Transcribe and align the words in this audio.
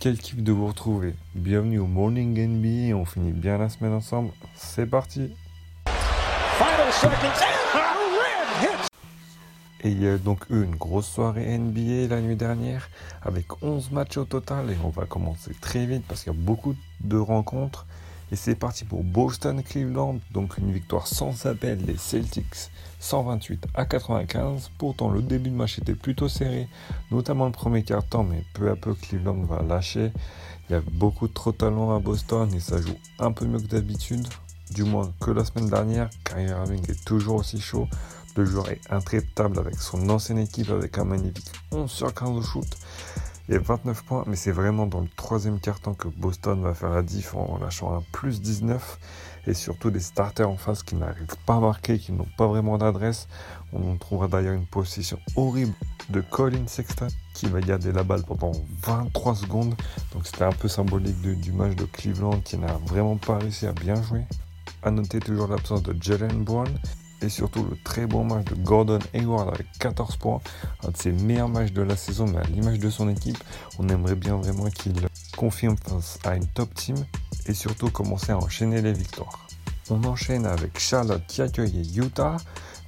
Quel 0.00 0.16
kiff 0.16 0.42
de 0.42 0.50
vous 0.50 0.66
retrouver. 0.66 1.14
Bienvenue 1.34 1.78
au 1.78 1.86
Morning 1.86 2.32
NBA. 2.34 2.96
On 2.96 3.04
finit 3.04 3.32
bien 3.32 3.58
la 3.58 3.68
semaine 3.68 3.92
ensemble. 3.92 4.30
C'est 4.54 4.86
parti. 4.86 5.34
Et 9.82 9.90
il 9.90 10.02
y 10.02 10.08
a 10.08 10.16
donc 10.16 10.46
eu 10.48 10.64
une 10.64 10.74
grosse 10.74 11.06
soirée 11.06 11.58
NBA 11.58 12.08
la 12.08 12.22
nuit 12.22 12.36
dernière 12.36 12.88
avec 13.20 13.62
11 13.62 13.90
matchs 13.90 14.16
au 14.16 14.24
total 14.24 14.70
et 14.70 14.76
on 14.82 14.88
va 14.88 15.04
commencer 15.04 15.52
très 15.60 15.84
vite 15.84 16.04
parce 16.08 16.24
qu'il 16.24 16.32
y 16.32 16.36
a 16.36 16.38
beaucoup 16.38 16.74
de 17.02 17.18
rencontres. 17.18 17.86
Et 18.32 18.36
c'est 18.36 18.54
parti 18.54 18.84
pour 18.84 19.02
Boston-Cleveland, 19.02 20.20
donc 20.32 20.58
une 20.58 20.72
victoire 20.72 21.08
sans 21.08 21.46
appel 21.46 21.78
des 21.78 21.96
Celtics 21.96 22.70
128 23.00 23.66
à 23.74 23.84
95. 23.84 24.70
Pourtant, 24.78 25.10
le 25.10 25.20
début 25.20 25.50
de 25.50 25.56
match 25.56 25.78
était 25.78 25.94
plutôt 25.94 26.28
serré, 26.28 26.68
notamment 27.10 27.46
le 27.46 27.52
premier 27.52 27.82
quart-temps, 27.82 28.22
mais 28.22 28.44
peu 28.54 28.70
à 28.70 28.76
peu 28.76 28.94
Cleveland 28.94 29.42
va 29.44 29.62
lâcher. 29.62 30.12
Il 30.68 30.74
y 30.74 30.76
a 30.76 30.80
beaucoup 30.92 31.26
de 31.26 31.32
trop 31.32 31.50
talent 31.50 31.96
à 31.96 31.98
Boston 31.98 32.48
et 32.54 32.60
ça 32.60 32.80
joue 32.80 32.96
un 33.18 33.32
peu 33.32 33.46
mieux 33.46 33.58
que 33.58 33.66
d'habitude, 33.66 34.28
du 34.70 34.84
moins 34.84 35.12
que 35.20 35.32
la 35.32 35.44
semaine 35.44 35.68
dernière. 35.68 36.08
Kyrie 36.24 36.44
Irving 36.44 36.88
est 36.88 37.04
toujours 37.04 37.36
aussi 37.36 37.60
chaud. 37.60 37.88
Le 38.36 38.44
joueur 38.44 38.70
est 38.70 38.80
intraitable 38.90 39.58
avec 39.58 39.74
son 39.74 40.08
ancienne 40.08 40.38
équipe 40.38 40.70
avec 40.70 40.96
un 40.98 41.04
magnifique 41.04 41.50
11 41.72 41.90
sur 41.90 42.14
15 42.14 42.28
au 42.28 42.42
shoot. 42.42 42.68
A 43.52 43.58
29 43.58 44.04
points, 44.04 44.24
mais 44.28 44.36
c'est 44.36 44.52
vraiment 44.52 44.86
dans 44.86 45.00
le 45.00 45.08
troisième 45.16 45.58
quart-temps 45.58 45.94
que 45.94 46.06
Boston 46.06 46.62
va 46.62 46.72
faire 46.72 46.90
la 46.90 47.02
diff 47.02 47.34
en 47.34 47.58
lâchant 47.58 47.92
un 47.96 48.02
plus 48.12 48.40
19 48.40 48.98
et 49.48 49.54
surtout 49.54 49.90
des 49.90 49.98
starters 49.98 50.48
en 50.48 50.56
face 50.56 50.84
qui 50.84 50.94
n'arrivent 50.94 51.36
pas 51.46 51.56
à 51.56 51.60
marquer, 51.60 51.98
qui 51.98 52.12
n'ont 52.12 52.28
pas 52.38 52.46
vraiment 52.46 52.78
d'adresse. 52.78 53.26
On 53.72 53.96
trouvera 53.96 54.28
d'ailleurs 54.28 54.54
une 54.54 54.66
position 54.66 55.18
horrible 55.34 55.72
de 56.10 56.20
Colin 56.20 56.68
Sexton 56.68 57.08
qui 57.34 57.46
va 57.46 57.60
garder 57.60 57.90
la 57.90 58.04
balle 58.04 58.22
pendant 58.22 58.52
23 58.82 59.34
secondes. 59.34 59.74
Donc 60.12 60.26
c'était 60.26 60.44
un 60.44 60.52
peu 60.52 60.68
symbolique 60.68 61.20
du 61.20 61.50
match 61.50 61.74
de 61.74 61.86
Cleveland 61.86 62.40
qui 62.44 62.56
n'a 62.56 62.78
vraiment 62.86 63.16
pas 63.16 63.38
réussi 63.38 63.66
à 63.66 63.72
bien 63.72 64.00
jouer. 64.00 64.22
À 64.84 64.92
noter 64.92 65.18
toujours 65.18 65.48
l'absence 65.48 65.82
de 65.82 65.96
Jalen 66.00 66.44
Brown 66.44 66.68
et 67.22 67.28
surtout 67.28 67.64
le 67.64 67.76
très 67.84 68.06
bon 68.06 68.24
match 68.24 68.44
de 68.46 68.54
Gordon 68.54 68.98
Hayward 69.14 69.48
avec 69.54 69.66
14 69.78 70.16
points, 70.16 70.40
un 70.84 70.90
de 70.90 70.96
ses 70.96 71.12
meilleurs 71.12 71.48
matchs 71.48 71.72
de 71.72 71.82
la 71.82 71.96
saison, 71.96 72.26
mais 72.26 72.38
à 72.38 72.44
l'image 72.44 72.78
de 72.78 72.90
son 72.90 73.08
équipe, 73.08 73.42
on 73.78 73.88
aimerait 73.88 74.14
bien 74.14 74.36
vraiment 74.36 74.68
qu'il 74.70 74.94
confirme 75.36 75.76
face 75.76 76.18
à 76.24 76.36
une 76.36 76.46
top 76.46 76.72
team 76.74 76.96
et 77.46 77.54
surtout 77.54 77.90
commencer 77.90 78.32
à 78.32 78.38
enchaîner 78.38 78.82
les 78.82 78.92
victoires. 78.92 79.46
On 79.90 80.04
enchaîne 80.04 80.46
avec 80.46 80.78
Charlotte 80.78 81.22
qui 81.26 81.42
accueille 81.42 81.82
Utah, 81.96 82.36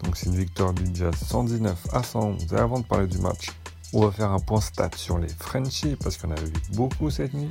donc 0.04 0.16
c'est 0.16 0.26
une 0.26 0.36
victoire 0.36 0.72
du 0.72 0.84
Jazz 0.94 1.14
119 1.14 1.88
à 1.92 2.02
111. 2.02 2.52
Et 2.52 2.56
avant 2.56 2.78
de 2.78 2.84
parler 2.84 3.06
du 3.06 3.18
match, 3.18 3.50
on 3.92 4.06
va 4.06 4.12
faire 4.12 4.30
un 4.30 4.38
point 4.38 4.60
stat 4.60 4.90
sur 4.96 5.18
les 5.18 5.28
Frenchies 5.28 5.96
parce 5.96 6.16
qu'on 6.16 6.30
a 6.30 6.40
vu 6.40 6.52
beaucoup 6.72 7.10
cette 7.10 7.34
nuit. 7.34 7.50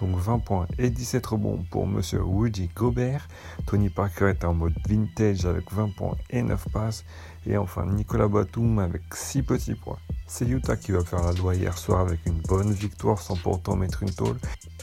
Donc 0.00 0.16
20 0.16 0.38
points 0.38 0.66
et 0.78 0.88
17 0.88 1.26
rebonds 1.26 1.62
pour 1.70 1.86
Monsieur 1.86 2.22
Rudy 2.22 2.70
Gobert. 2.74 3.28
Tony 3.66 3.90
Parker 3.90 4.30
est 4.30 4.44
en 4.46 4.54
mode 4.54 4.72
vintage 4.88 5.44
avec 5.44 5.70
20 5.70 5.94
points 5.94 6.16
et 6.30 6.42
9 6.42 6.68
passes. 6.72 7.04
Et 7.46 7.58
enfin 7.58 7.84
Nicolas 7.84 8.28
Batum 8.28 8.78
avec 8.78 9.02
6 9.12 9.42
petits 9.42 9.74
points. 9.74 9.98
C'est 10.26 10.46
Utah 10.46 10.76
qui 10.76 10.92
va 10.92 11.04
faire 11.04 11.22
la 11.22 11.32
loi 11.32 11.54
hier 11.54 11.76
soir 11.76 12.00
avec 12.00 12.24
une 12.24 12.40
bonne 12.40 12.72
victoire 12.72 13.18
sans 13.18 13.36
pourtant 13.36 13.76
mettre 13.76 14.02
une 14.02 14.14
tôle. 14.14 14.38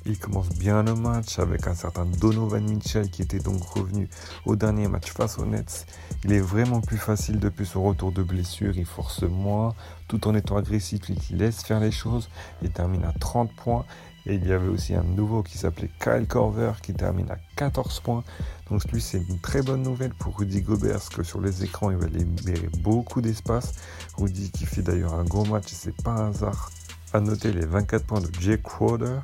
Il 0.06 0.20
commence 0.20 0.50
bien 0.50 0.84
le 0.84 0.94
match 0.94 1.40
avec 1.40 1.68
un 1.68 1.74
certain 1.74 2.06
Donovan 2.06 2.64
Mitchell 2.64 3.10
qui 3.10 3.24
était 3.24 3.40
donc 3.40 3.62
revenu 3.62 4.08
au 4.46 4.56
dernier 4.56 4.88
match 4.88 5.12
face 5.12 5.38
aux 5.38 5.46
Nets. 5.46 5.86
Il 6.24 6.32
est 6.32 6.40
vraiment 6.40 6.80
plus 6.80 6.98
facile 6.98 7.40
depuis 7.40 7.66
son 7.66 7.84
retour 7.84 8.12
de 8.12 8.24
blessure, 8.24 8.78
il 8.78 8.86
force 8.86 9.24
moins 9.24 9.74
tout 10.08 10.28
en 10.28 10.36
étant 10.36 10.56
agressif, 10.56 11.02
il 11.10 11.38
laisse 11.38 11.64
faire 11.64 11.82
les 11.82 11.92
choses. 11.92 12.30
Il 12.62 12.72
termine 12.72 13.04
à 13.04 13.12
30 13.12 13.52
points 13.52 13.86
et 14.28 14.36
il 14.36 14.46
y 14.46 14.52
avait 14.52 14.68
aussi 14.68 14.94
un 14.94 15.04
nouveau 15.04 15.42
qui 15.42 15.58
s'appelait 15.58 15.90
Kyle 16.00 16.28
Corver 16.28 16.74
qui 16.82 16.94
termine 16.94 17.32
à 17.32 17.38
14 17.56 18.02
points. 18.02 18.24
Donc 18.70 18.84
lui 18.92 19.02
c'est 19.02 19.20
une 19.20 19.40
très 19.40 19.62
bonne 19.62 19.84
nouvelle 19.84 20.14
pour 20.14 20.38
Rudy 20.38 20.62
Gobert 20.62 20.94
parce 20.94 21.10
que 21.10 21.24
sur 21.24 21.40
les 21.40 21.64
écrans 21.64 21.92
il 21.92 21.98
va 21.98 22.08
libérer 22.08 22.70
beaucoup 22.80 23.22
d'espace. 23.22 23.74
Rudy 24.18 24.52
qui 24.52 24.66
fait 24.66 24.82
d'ailleurs 24.82 25.14
un 25.14 25.24
gros 25.24 25.46
match 25.46 25.68
c'est 25.68 25.96
pas 26.04 26.12
un 26.12 26.30
hasard. 26.30 26.72
À 27.14 27.22
noter 27.22 27.54
les 27.54 27.66
24 27.66 28.06
points 28.06 28.20
de 28.20 28.30
Jake 28.42 28.64
Crowder. 28.64 29.20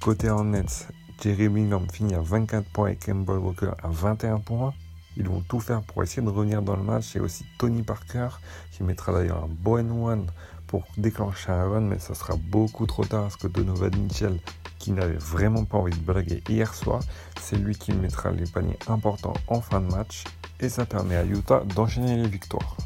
Côté 0.00 0.28
Nets, 0.44 0.88
Jerry 1.22 1.48
Bingham 1.48 1.86
finit 1.92 2.14
à 2.14 2.20
24 2.20 2.66
points 2.70 2.88
et 2.88 2.96
Campbell 2.96 3.36
Walker 3.36 3.70
à 3.82 3.88
21 3.88 4.40
points. 4.40 4.74
Ils 5.16 5.28
vont 5.28 5.42
tout 5.42 5.60
faire 5.60 5.82
pour 5.82 6.02
essayer 6.02 6.22
de 6.22 6.28
revenir 6.28 6.62
dans 6.62 6.76
le 6.76 6.82
match. 6.82 7.14
Et 7.14 7.20
aussi 7.20 7.44
Tony 7.58 7.82
Parker 7.82 8.28
qui 8.72 8.82
mettra 8.82 9.12
d'ailleurs 9.12 9.44
un 9.44 9.48
bon 9.48 10.08
one 10.08 10.26
pour 10.70 10.84
déclencher 10.96 11.50
un 11.50 11.68
run, 11.68 11.80
mais 11.80 11.98
ça 11.98 12.14
sera 12.14 12.36
beaucoup 12.36 12.86
trop 12.86 13.04
tard 13.04 13.22
parce 13.22 13.36
que 13.36 13.48
Donovan 13.48 13.90
Mitchell, 13.96 14.38
qui 14.78 14.92
n'avait 14.92 15.18
vraiment 15.18 15.64
pas 15.64 15.78
envie 15.78 15.98
de 15.98 16.04
blaguer 16.04 16.44
hier 16.48 16.72
soir, 16.72 17.00
c'est 17.40 17.56
lui 17.56 17.74
qui 17.74 17.92
mettra 17.92 18.30
les 18.30 18.46
paniers 18.46 18.78
importants 18.86 19.34
en 19.48 19.60
fin 19.60 19.80
de 19.80 19.90
match 19.90 20.22
et 20.60 20.68
ça 20.68 20.86
permet 20.86 21.16
à 21.16 21.24
Utah 21.24 21.64
d'enchaîner 21.74 22.16
les 22.16 22.28
victoires. 22.28 22.76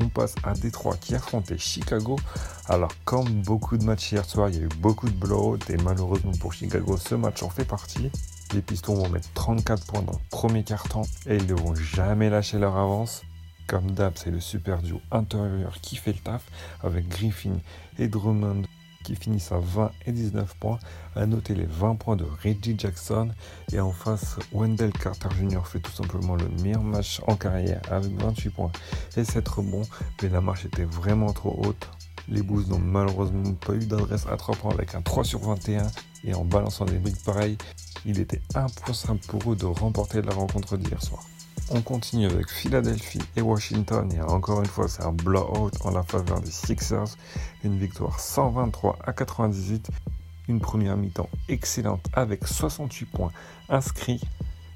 On 0.00 0.08
passe 0.08 0.34
à 0.42 0.52
Détroit 0.54 0.96
qui 0.96 1.14
affrontait 1.14 1.58
Chicago. 1.58 2.16
Alors 2.68 2.90
comme 3.04 3.28
beaucoup 3.42 3.78
de 3.78 3.84
matchs 3.84 4.10
hier 4.10 4.24
soir, 4.24 4.48
il 4.48 4.56
y 4.56 4.58
a 4.58 4.64
eu 4.64 4.68
beaucoup 4.80 5.08
de 5.08 5.14
blowouts 5.14 5.58
et 5.68 5.76
malheureusement 5.76 6.32
pour 6.40 6.52
Chicago, 6.52 6.96
ce 6.96 7.14
match 7.14 7.44
en 7.44 7.50
fait 7.50 7.64
partie. 7.64 8.10
Les 8.52 8.62
Pistons 8.62 8.94
vont 8.94 9.10
mettre 9.10 9.32
34 9.34 9.86
points 9.86 10.02
dans 10.02 10.12
le 10.12 10.28
premier 10.30 10.64
quart-temps 10.64 11.06
et 11.28 11.36
ils 11.36 11.46
ne 11.46 11.54
vont 11.54 11.76
jamais 11.76 12.30
lâcher 12.30 12.58
leur 12.58 12.76
avance. 12.76 13.22
Comme 13.68 13.90
d'hab, 13.90 14.14
c'est 14.16 14.30
le 14.30 14.40
super 14.40 14.80
duo 14.80 14.98
intérieur 15.10 15.78
qui 15.82 15.96
fait 15.96 16.14
le 16.14 16.18
taf 16.18 16.42
avec 16.82 17.06
Griffin 17.06 17.58
et 17.98 18.08
Drummond 18.08 18.62
qui 19.04 19.14
finissent 19.14 19.52
à 19.52 19.58
20 19.58 19.90
et 20.06 20.12
19 20.12 20.54
points. 20.56 20.78
À 21.14 21.26
noter 21.26 21.54
les 21.54 21.66
20 21.66 21.96
points 21.96 22.16
de 22.16 22.24
Reggie 22.24 22.74
Jackson. 22.78 23.28
Et 23.70 23.78
en 23.78 23.92
face, 23.92 24.36
Wendell 24.52 24.92
Carter 24.92 25.28
Jr. 25.38 25.66
fait 25.66 25.80
tout 25.80 25.92
simplement 25.92 26.34
le 26.34 26.48
meilleur 26.62 26.82
match 26.82 27.20
en 27.26 27.36
carrière 27.36 27.82
avec 27.90 28.10
28 28.18 28.50
points 28.50 28.72
et 29.18 29.24
7 29.24 29.46
rebonds. 29.46 29.86
Mais 30.22 30.30
la 30.30 30.40
marche 30.40 30.64
était 30.64 30.84
vraiment 30.84 31.34
trop 31.34 31.54
haute. 31.62 31.90
Les 32.28 32.42
Bulls 32.42 32.68
n'ont 32.68 32.78
malheureusement 32.78 33.52
pas 33.52 33.74
eu 33.74 33.84
d'adresse 33.86 34.26
à 34.26 34.36
3 34.38 34.56
points 34.56 34.72
avec 34.72 34.94
un 34.94 35.02
3 35.02 35.24
sur 35.24 35.40
21. 35.40 35.86
Et 36.24 36.32
en 36.32 36.46
balançant 36.46 36.86
des 36.86 36.96
briques 36.96 37.22
pareilles, 37.22 37.58
il 38.06 38.18
était 38.18 38.40
impossible 38.54 39.18
pour 39.28 39.52
eux 39.52 39.56
de 39.56 39.66
remporter 39.66 40.22
la 40.22 40.32
rencontre 40.32 40.78
d'hier 40.78 41.02
soir. 41.02 41.22
On 41.70 41.82
continue 41.82 42.24
avec 42.24 42.48
Philadelphie 42.48 43.20
et 43.36 43.42
Washington. 43.42 44.10
Et 44.12 44.22
encore 44.22 44.60
une 44.60 44.66
fois, 44.66 44.88
c'est 44.88 45.02
un 45.02 45.12
blowout 45.12 45.70
en 45.82 45.90
la 45.90 46.02
faveur 46.02 46.40
des 46.40 46.50
Sixers. 46.50 47.16
Une 47.62 47.78
victoire 47.78 48.18
123 48.18 48.98
à 49.04 49.12
98. 49.12 49.90
Une 50.48 50.60
première 50.60 50.96
mi-temps 50.96 51.28
excellente 51.50 52.06
avec 52.14 52.46
68 52.46 53.06
points 53.06 53.32
inscrits. 53.68 54.22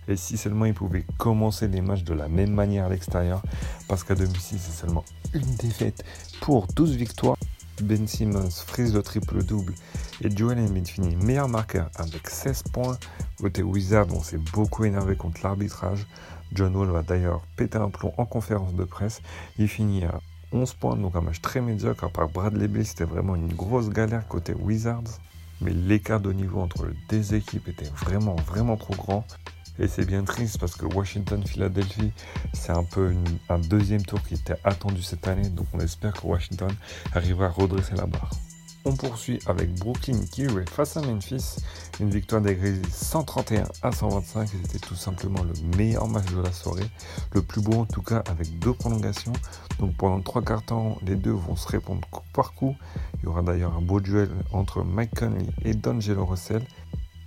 Et 0.06 0.16
si 0.16 0.36
seulement 0.36 0.66
ils 0.66 0.74
pouvaient 0.74 1.06
commencer 1.16 1.66
les 1.66 1.80
matchs 1.80 2.04
de 2.04 2.12
la 2.12 2.28
même 2.28 2.52
manière 2.52 2.84
à 2.84 2.88
l'extérieur, 2.90 3.40
parce 3.88 4.04
qu'à 4.04 4.14
domicile, 4.14 4.58
c'est 4.60 4.72
seulement 4.72 5.04
une 5.32 5.54
défaite 5.56 6.04
pour 6.42 6.66
12 6.66 6.96
victoires. 6.96 7.38
Ben 7.80 8.06
Simmons 8.06 8.50
frise 8.50 8.94
le 8.94 9.02
triple-double 9.02 9.74
et 10.20 10.36
Joel 10.36 10.58
Embiid 10.58 10.86
finit 10.86 11.16
meilleur 11.16 11.48
marqueur 11.48 11.90
avec 11.96 12.28
16 12.28 12.64
points. 12.64 12.98
Côté 13.38 13.62
Wizard, 13.62 14.06
on 14.12 14.22
s'est 14.22 14.38
beaucoup 14.38 14.84
énervé 14.84 15.16
contre 15.16 15.40
l'arbitrage. 15.42 16.06
John 16.54 16.76
Wall 16.76 16.90
va 16.90 17.02
d'ailleurs 17.02 17.42
péter 17.56 17.78
un 17.78 17.90
plomb 17.90 18.12
en 18.16 18.24
conférence 18.24 18.74
de 18.74 18.84
presse. 18.84 19.22
Il 19.58 19.68
finit 19.68 20.04
à 20.04 20.20
11 20.52 20.74
points, 20.74 20.96
donc 20.96 21.16
un 21.16 21.20
match 21.20 21.40
très 21.40 21.60
médiocre. 21.60 22.10
Par 22.10 22.28
Bradley 22.28 22.68
Bill, 22.68 22.86
c'était 22.86 23.04
vraiment 23.04 23.36
une 23.36 23.52
grosse 23.52 23.88
galère 23.88 24.26
côté 24.28 24.54
Wizards. 24.54 25.18
Mais 25.60 25.72
l'écart 25.72 26.20
de 26.20 26.32
niveau 26.32 26.60
entre 26.60 26.86
les 26.86 26.94
deux 27.08 27.34
équipes 27.34 27.68
était 27.68 27.90
vraiment, 27.96 28.34
vraiment 28.34 28.76
trop 28.76 28.94
grand. 28.94 29.24
Et 29.78 29.88
c'est 29.88 30.04
bien 30.04 30.22
triste 30.24 30.58
parce 30.58 30.76
que 30.76 30.84
Washington-Philadelphie, 30.84 32.12
c'est 32.52 32.72
un 32.72 32.84
peu 32.84 33.14
un 33.48 33.58
deuxième 33.58 34.02
tour 34.02 34.20
qui 34.22 34.34
était 34.34 34.56
attendu 34.64 35.02
cette 35.02 35.26
année. 35.28 35.48
Donc 35.48 35.66
on 35.72 35.80
espère 35.80 36.12
que 36.12 36.26
Washington 36.26 36.70
arrivera 37.14 37.46
à 37.46 37.50
redresser 37.50 37.94
la 37.94 38.06
barre. 38.06 38.30
On 38.84 38.96
poursuit 38.96 39.38
avec 39.46 39.72
Brooklyn 39.74 40.18
qui 40.32 40.48
jouait 40.48 40.64
face 40.68 40.96
à 40.96 41.02
Memphis. 41.02 41.56
Une 42.00 42.10
victoire 42.10 42.42
des 42.42 42.56
Grizzlies 42.56 42.90
131 42.90 43.64
à 43.82 43.92
125. 43.92 44.48
C'était 44.48 44.80
tout 44.80 44.96
simplement 44.96 45.44
le 45.44 45.76
meilleur 45.76 46.08
match 46.08 46.26
de 46.32 46.40
la 46.40 46.50
soirée. 46.50 46.90
Le 47.32 47.42
plus 47.42 47.60
beau 47.60 47.74
en 47.74 47.84
tout 47.84 48.02
cas 48.02 48.24
avec 48.28 48.58
deux 48.58 48.72
prolongations. 48.72 49.32
Donc 49.78 49.96
pendant 49.96 50.20
trois 50.20 50.42
quarts 50.42 50.64
temps, 50.64 50.98
les 51.06 51.14
deux 51.14 51.30
vont 51.30 51.54
se 51.54 51.68
répondre 51.68 52.00
coup 52.10 52.24
par 52.32 52.54
coup. 52.54 52.74
Il 53.20 53.26
y 53.26 53.26
aura 53.28 53.42
d'ailleurs 53.42 53.76
un 53.76 53.82
beau 53.82 54.00
duel 54.00 54.30
entre 54.52 54.82
Mike 54.82 55.14
Conley 55.14 55.46
et 55.64 55.74
D'Angelo 55.74 56.26
Russell. 56.26 56.64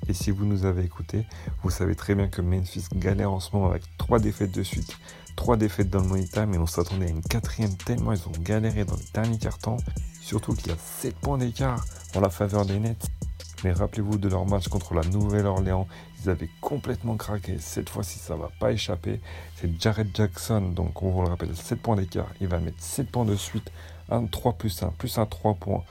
Et 0.07 0.13
si 0.13 0.31
vous 0.31 0.46
nous 0.46 0.66
avez 0.66 0.84
écouté, 0.84 1.25
vous 1.63 1.69
savez 1.69 1.96
très 1.96 2.16
bien 2.16 2.28
que 2.28 2.42
Memphis 2.42 2.86
galère 2.96 3.31
en 3.31 3.40
ce 3.40 3.52
moment 3.54 3.69
avec 3.69 3.84
trois 3.98 4.19
défaites 4.19 4.52
de 4.52 4.63
suite. 4.63 4.98
Trois 5.36 5.57
défaites 5.57 5.90
dans 5.90 6.02
le 6.02 6.07
money 6.07 6.28
time 6.28 6.54
et 6.54 6.57
on 6.57 6.68
s'attendait 6.68 7.07
à 7.07 7.10
une 7.10 7.22
quatrième 7.22 7.75
tellement 7.75 8.13
ils 8.13 8.28
ont 8.28 8.42
galéré 8.42 8.86
dans 8.86 8.96
les 8.96 9.06
derniers 9.13 9.40
temps. 9.62 9.78
Surtout 10.22 10.54
qu'il 10.54 10.68
y 10.68 10.72
a 10.72 10.78
7 10.78 11.16
points 11.18 11.38
d'écart 11.38 11.84
en 12.16 12.22
la 12.22 12.30
faveur 12.30 12.66
des 12.66 12.80
Nets. 12.80 13.10
Mais 13.63 13.72
rappelez-vous 13.72 14.18
de 14.18 14.30
leur 14.30 14.46
match 14.46 14.68
contre 14.68 14.94
la 14.94 15.02
Nouvelle-Orléans, 15.02 15.88
ils 16.24 16.30
avaient 16.30 16.50
complètement 16.62 17.16
craqué. 17.16 17.57
Cette 17.60 17.90
fois-ci, 17.90 18.19
ça 18.19 18.36
va 18.36 18.50
pas 18.60 18.72
échapper. 18.72 19.19
C'est 19.56 19.81
Jared 19.81 20.10
Jackson, 20.13 20.62
donc 20.62 21.02
on 21.02 21.10
vous 21.10 21.22
le 21.22 21.30
rappelle, 21.30 21.56
7 21.56 21.81
points 21.81 21.96
d'écart. 21.96 22.28
Il 22.42 22.48
va 22.48 22.60
mettre 22.60 22.81
7 22.81 23.10
points 23.10 23.25
de 23.25 23.36
suite, 23.36 23.72
un 24.10 24.25
3 24.25 24.54
plus 24.54 24.84
1, 24.84 24.90
plus 24.98 25.18
un 25.18 25.25
3 25.25 25.56
points 25.56 25.84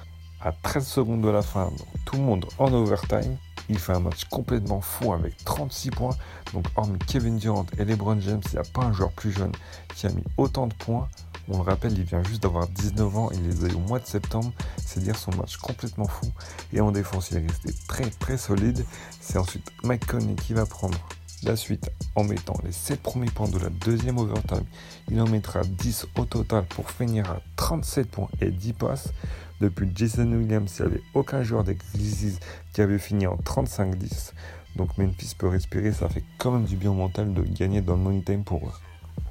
à 0.45 0.53
13 0.53 0.87
secondes 0.87 1.23
de 1.23 1.29
la 1.29 1.43
fin, 1.43 1.71
tout 2.05 2.17
le 2.17 2.23
monde 2.23 2.47
en 2.59 2.73
overtime. 2.73 3.37
Il 3.71 3.79
fait 3.79 3.95
un 3.95 4.01
match 4.01 4.25
complètement 4.27 4.83
fou 4.83 5.15
avec 5.15 5.43
36 5.45 5.91
points. 5.91 6.17
Donc 6.53 6.67
hormis 6.77 6.99
Kevin 7.07 7.39
Durant 7.39 7.65
et 7.79 7.85
LeBron 7.85 8.21
James, 8.21 8.43
il 8.45 8.53
n'y 8.53 8.59
a 8.59 8.71
pas 8.73 8.83
un 8.83 8.93
joueur 8.93 9.11
plus 9.13 9.33
jeune 9.33 9.53
qui 9.97 10.07
a 10.07 10.11
mis 10.11 10.23
autant 10.37 10.67
de 10.67 10.75
points. 10.75 11.09
On 11.49 11.59
le 11.59 11.63
rappelle, 11.63 11.93
il 11.93 12.05
vient 12.05 12.23
juste 12.23 12.43
d'avoir 12.43 12.69
19 12.69 13.19
ans, 13.19 13.31
il 13.33 13.49
les 13.49 13.65
a 13.65 13.69
eu 13.69 13.75
au 13.75 13.81
mois 13.81 13.99
de 13.99 14.07
septembre, 14.07 14.53
c'est 14.85 15.01
dire 15.01 15.17
son 15.17 15.31
match 15.33 15.57
complètement 15.57 16.07
fou. 16.07 16.27
Et 16.73 16.81
en 16.81 16.93
défense, 16.93 17.31
il 17.31 17.39
est 17.39 17.47
resté 17.47 17.71
très 17.89 18.09
très 18.11 18.37
solide. 18.37 18.85
C'est 19.21 19.39
ensuite 19.39 19.67
Mike 19.83 20.07
Conley 20.07 20.35
qui 20.37 20.53
va 20.53 20.67
prendre 20.67 20.99
la 21.45 21.57
suite 21.57 21.91
en 22.15 22.25
mettant 22.25 22.57
les 22.65 22.73
7 22.73 23.01
premiers 23.03 23.31
points 23.31 23.49
de 23.49 23.59
la 23.59 23.69
deuxième 23.69 24.19
overtime. 24.19 24.65
Il 25.11 25.21
en 25.21 25.29
mettra 25.29 25.63
10 25.63 26.07
au 26.17 26.25
total 26.25 26.65
pour 26.65 26.91
finir 26.91 27.31
à 27.31 27.41
37 27.57 28.11
points 28.11 28.29
et 28.41 28.51
10 28.51 28.73
passes. 28.75 29.09
Depuis 29.61 29.91
Jason 29.95 30.31
Williams, 30.33 30.77
il 30.79 30.87
n'y 30.87 30.93
avait 30.93 31.03
aucun 31.15 31.43
joueur 31.43 31.65
des 31.65 31.77
Grizzlies 31.77 32.39
qui 32.73 32.81
avait 32.81 32.99
fini 32.99 33.27
en 33.27 33.37
35-10. 33.37 34.33
Donc 34.77 34.99
Memphis 34.99 35.35
peut 35.39 35.49
respirer, 35.49 35.93
ça 35.93 36.09
fait 36.09 36.25
quand 36.39 36.51
même 36.51 36.65
du 36.65 36.77
bien 36.77 36.93
mental 36.93 37.33
de 37.33 37.43
gagner 37.43 37.81
dans 37.81 37.95
le 37.95 38.03
money 38.03 38.23
time 38.23 38.43
pour 38.43 38.67
eux. 38.67 38.73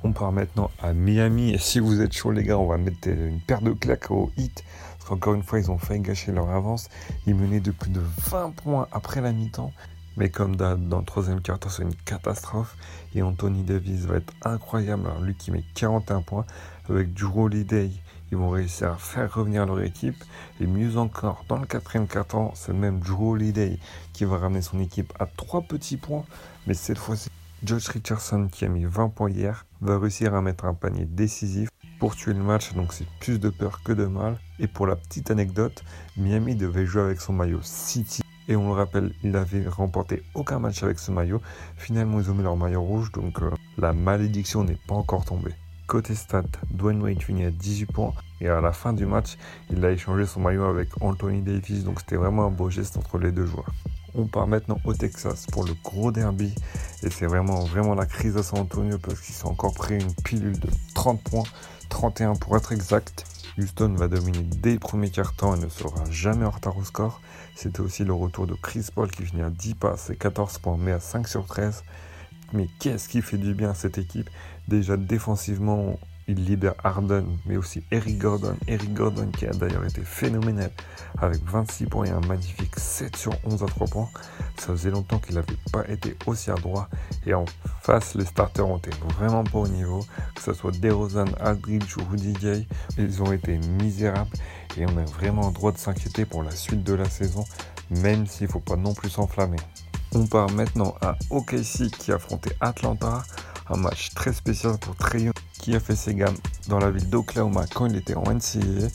On 0.06 0.12
part 0.14 0.32
maintenant 0.32 0.70
à 0.82 0.94
Miami 0.94 1.54
et 1.54 1.58
si 1.58 1.80
vous 1.80 2.02
êtes 2.02 2.14
chaud 2.14 2.32
les 2.32 2.44
gars, 2.44 2.58
on 2.58 2.68
va 2.68 2.78
mettre 2.78 3.08
une 3.08 3.40
paire 3.40 3.62
de 3.62 3.72
claques 3.72 4.12
au 4.12 4.32
hit. 4.38 4.64
Parce 4.98 5.10
qu'encore 5.10 5.34
une 5.34 5.44
fois, 5.44 5.60
ils 5.60 5.70
ont 5.70 5.78
failli 5.78 6.02
gâcher 6.02 6.32
leur 6.32 6.50
avance. 6.50 6.90
Ils 7.28 7.36
menaient 7.36 7.60
de 7.60 7.72
plus 7.72 7.90
de 7.90 8.02
20 8.30 8.52
points 8.52 8.88
après 8.92 9.20
la 9.20 9.34
mi-temps. 9.34 9.74
Mais 10.16 10.30
comme 10.30 10.56
dans, 10.56 10.76
le 10.76 11.04
troisième 11.06 11.42
quart 11.42 11.60
c'est 11.70 11.84
une 11.84 11.96
catastrophe. 11.96 12.78
Et 13.16 13.22
Anthony 13.22 13.64
Davis 13.64 14.06
va 14.06 14.18
être 14.18 14.34
incroyable. 14.44 15.08
Alors, 15.08 15.22
lui 15.22 15.36
qui 15.36 15.52
met 15.52 15.64
41 15.76 16.22
points 16.22 16.46
avec 16.90 17.14
Drew 17.14 17.46
Holiday. 17.46 17.90
Ils 18.34 18.38
vont 18.38 18.50
réussir 18.50 18.94
à 18.94 18.96
faire 18.96 19.32
revenir 19.32 19.68
leur 19.68 19.80
équipe. 19.84 20.24
Et 20.60 20.66
mieux 20.66 20.98
encore, 20.98 21.46
dans 21.48 21.60
le 21.60 21.68
quatrième 21.68 22.08
quart 22.08 22.26
c'est 22.56 22.74
même 22.74 23.00
Drew 23.00 23.34
Holiday 23.34 23.78
qui 24.12 24.26
va 24.26 24.40
ramener 24.40 24.64
son 24.64 24.80
équipe 24.80 25.14
à 25.20 25.28
3 25.28 25.62
petits 25.62 25.98
points. 25.98 26.26
Mais 26.66 26.74
cette 26.74 26.98
fois-ci, 26.98 27.30
Josh 27.64 27.90
Richardson, 27.90 28.50
qui 28.52 28.66
a 28.66 28.70
mis 28.70 28.86
20 28.86 29.10
points 29.10 29.30
hier, 29.30 29.68
va 29.82 30.00
réussir 30.00 30.34
à 30.34 30.42
mettre 30.42 30.66
un 30.66 30.74
panier 30.74 31.06
décisif 31.06 31.70
pour 32.00 32.16
tuer 32.16 32.34
le 32.34 32.42
match. 32.42 32.74
Donc 32.74 32.94
c'est 32.94 33.06
plus 33.20 33.40
de 33.40 33.52
peur 33.52 33.84
que 33.84 33.94
de 33.94 34.08
mal. 34.08 34.40
Et 34.58 34.66
pour 34.66 34.88
la 34.88 34.96
petite 34.96 35.30
anecdote, 35.30 35.84
Miami 36.18 36.56
devait 36.56 36.88
jouer 36.88 37.04
avec 37.04 37.22
son 37.22 37.34
maillot 37.34 37.62
City 37.62 38.24
et 38.48 38.56
on 38.56 38.66
le 38.66 38.74
rappelle, 38.74 39.14
il 39.22 39.30
n'avait 39.30 39.68
remporté 39.68 40.24
aucun 40.34 40.58
match 40.58 40.82
avec 40.82 40.98
ce 40.98 41.12
maillot. 41.12 41.40
Finalement, 41.78 42.20
ils 42.20 42.32
ont 42.32 42.34
mis 42.34 42.42
leur 42.42 42.58
maillot 42.58 42.82
rouge, 42.82 43.12
donc 43.12 43.44
euh, 43.44 43.52
la 43.78 43.94
malédiction 43.94 44.64
n'est 44.64 44.80
pas 44.88 44.96
encore 44.96 45.24
tombée. 45.24 45.54
Côté 45.94 46.16
stats, 46.16 46.42
Dwayne 46.72 47.04
Wade 47.04 47.22
finit 47.22 47.46
à 47.46 47.52
18 47.52 47.86
points 47.86 48.14
et 48.42 48.48
à 48.48 48.62
la 48.62 48.72
fin 48.72 48.94
du 48.94 49.06
match, 49.06 49.38
il 49.70 49.86
a 49.86 49.92
échangé 49.92 50.26
son 50.26 50.40
maillot 50.40 50.64
avec 50.64 50.90
Anthony 51.02 51.44
Davis, 51.44 51.84
donc 51.84 52.00
c'était 52.00 52.16
vraiment 52.16 52.48
un 52.48 52.50
beau 52.50 52.68
geste 52.72 52.98
entre 52.98 53.20
les 53.20 53.32
deux 53.32 53.46
joueurs. 53.46 53.72
On 54.16 54.26
part 54.26 54.48
maintenant 54.48 54.80
au 54.86 54.96
Texas 54.96 55.46
pour 55.52 55.66
le 55.66 55.76
gros 55.84 56.12
derby 56.12 56.56
et 57.04 57.12
c'est 57.12 57.28
vraiment 57.28 57.60
vraiment 57.66 57.94
la 57.94 58.08
crise 58.08 58.38
à 58.38 58.42
San 58.42 58.62
Antonio 58.62 58.98
parce 58.98 59.20
qu'ils 59.20 59.36
sont 59.36 59.50
encore 59.50 59.76
pris 59.76 59.94
une 59.94 60.16
pilule 60.24 60.60
de 60.60 60.68
30 60.96 61.22
points, 61.22 61.44
31 61.90 62.38
pour 62.38 62.58
être 62.58 62.72
exact. 62.72 63.26
Houston 63.60 63.94
va 63.94 64.08
dominer 64.08 64.42
dès 64.42 64.74
le 64.74 64.80
premier 64.80 65.12
quart-temps 65.12 65.56
et 65.56 65.60
ne 65.60 65.70
sera 65.70 66.10
jamais 66.10 66.46
en 66.46 66.50
retard 66.50 66.76
au 66.76 66.84
score. 66.84 67.22
C'était 67.56 67.82
aussi 67.82 68.04
le 68.04 68.14
retour 68.14 68.48
de 68.48 68.56
Chris 68.56 68.88
Paul 68.96 69.12
qui 69.12 69.28
finit 69.28 69.44
à 69.44 69.52
10 69.52 69.76
passes 69.76 70.10
et 70.10 70.16
14 70.16 70.58
points, 70.58 70.78
mais 70.80 70.92
à 70.92 71.00
5 71.00 71.28
sur 71.28 71.46
13. 71.46 71.84
Mais 72.54 72.68
qu'est-ce 72.80 73.10
qui 73.10 73.22
fait 73.22 73.38
du 73.38 73.56
bien 73.56 73.72
à 73.72 73.74
cette 73.74 73.98
équipe? 73.98 74.30
Déjà 74.68 74.96
défensivement, 74.96 76.00
il 76.28 76.46
libère 76.46 76.76
Harden, 76.84 77.26
mais 77.46 77.58
aussi 77.58 77.84
Eric 77.92 78.18
Gordon. 78.20 78.56
Eric 78.68 78.94
Gordon 78.94 79.30
qui 79.32 79.46
a 79.46 79.52
d'ailleurs 79.52 79.84
été 79.84 80.02
phénoménal 80.02 80.72
avec 81.18 81.44
26 81.44 81.86
points 81.88 82.06
et 82.06 82.12
un 82.12 82.22
magnifique 82.22 82.78
7 82.78 83.16
sur 83.18 83.34
11 83.44 83.64
à 83.64 83.66
3 83.66 83.88
points. 83.88 84.10
Ça 84.58 84.68
faisait 84.68 84.92
longtemps 84.92 85.20
qu'il 85.20 85.36
n'avait 85.36 85.58
pas 85.72 85.84
été 85.90 86.16
aussi 86.28 86.52
adroit. 86.52 86.90
Et 87.26 87.34
en 87.34 87.46
face, 87.82 88.16
les 88.16 88.26
starters 88.26 88.68
ont 88.68 88.78
été 88.78 88.92
vraiment 89.16 89.44
pas 89.44 89.60
au 89.60 89.68
niveau. 89.68 90.06
Que 90.36 90.42
ce 90.42 90.54
soit 90.54 90.72
DeRozan, 90.80 91.26
Aldridge 91.40 91.98
ou 91.98 92.04
Rudy 92.10 92.34
Gay, 92.34 92.68
ils 92.98 93.22
ont 93.22 93.32
été 93.32 93.58
misérables. 93.82 94.32
Et 94.78 94.86
on 94.86 94.98
a 94.98 95.06
vraiment 95.06 95.48
le 95.48 95.54
droit 95.54 95.72
de 95.72 95.78
s'inquiéter 95.78 96.26
pour 96.26 96.44
la 96.44 96.52
suite 96.52 96.84
de 96.84 96.94
la 96.94 97.10
saison, 97.10 97.44
même 97.90 98.28
s'il 98.28 98.48
ne 98.48 98.52
faut 98.52 98.60
pas 98.60 98.76
non 98.76 98.94
plus 98.94 99.10
s'enflammer. 99.10 99.58
On 100.16 100.28
part 100.28 100.52
maintenant 100.52 100.94
à 101.02 101.16
OKC 101.32 101.90
qui 101.98 102.12
affrontait 102.12 102.56
Atlanta. 102.62 103.24
Un 103.70 103.78
match 103.78 104.10
très 104.14 104.34
spécial 104.34 104.78
pour 104.78 104.96
Trey 104.96 105.32
qui 105.54 105.76
a 105.76 105.80
fait 105.80 105.96
ses 105.96 106.14
gammes 106.14 106.36
dans 106.68 106.80
la 106.80 106.92
ville 106.92 107.10
d'Oklahoma 107.10 107.66
quand 107.74 107.88
il 107.88 107.96
était 107.96 108.16
en 108.16 108.24
NCAA. 108.24 108.90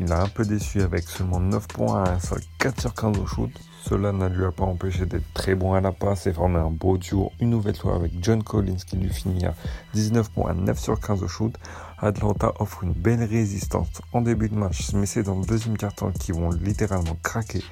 Il 0.00 0.12
a 0.12 0.22
un 0.22 0.28
peu 0.28 0.44
déçu 0.44 0.80
avec 0.82 1.08
seulement 1.08 1.40
9 1.40 1.66
points 1.66 2.04
à 2.04 2.12
un 2.12 2.20
seul 2.20 2.40
4 2.58 2.80
sur 2.80 2.94
15 2.94 3.18
au 3.18 3.26
shoot. 3.26 3.50
Cela 3.82 4.12
ne 4.12 4.28
lui 4.28 4.44
a 4.44 4.52
pas 4.52 4.64
empêché 4.64 5.06
d'être 5.06 5.32
très 5.34 5.56
bon 5.56 5.72
à 5.74 5.80
la 5.80 5.90
passe 5.90 6.28
et 6.28 6.32
former 6.32 6.60
un 6.60 6.70
beau 6.70 6.98
duo 6.98 7.32
une 7.40 7.50
nouvelle 7.50 7.76
fois 7.76 7.96
avec 7.96 8.12
John 8.22 8.44
Collins 8.44 8.76
qui 8.86 8.96
lui 8.96 9.12
finit 9.12 9.46
à 9.46 9.54
19 9.94 10.30
points 10.30 10.50
à 10.52 10.54
9 10.54 10.78
sur 10.78 11.00
15 11.00 11.22
au 11.24 11.28
shoot. 11.28 11.52
Atlanta 11.98 12.52
offre 12.60 12.84
une 12.84 12.92
belle 12.92 13.24
résistance 13.24 13.88
en 14.12 14.20
début 14.20 14.48
de 14.48 14.54
match, 14.54 14.92
mais 14.94 15.06
c'est 15.06 15.24
dans 15.24 15.40
le 15.40 15.44
deuxième 15.44 15.76
quart-temps 15.76 16.12
qu'ils 16.12 16.36
vont 16.36 16.50
littéralement 16.50 17.16
craquer 17.24 17.64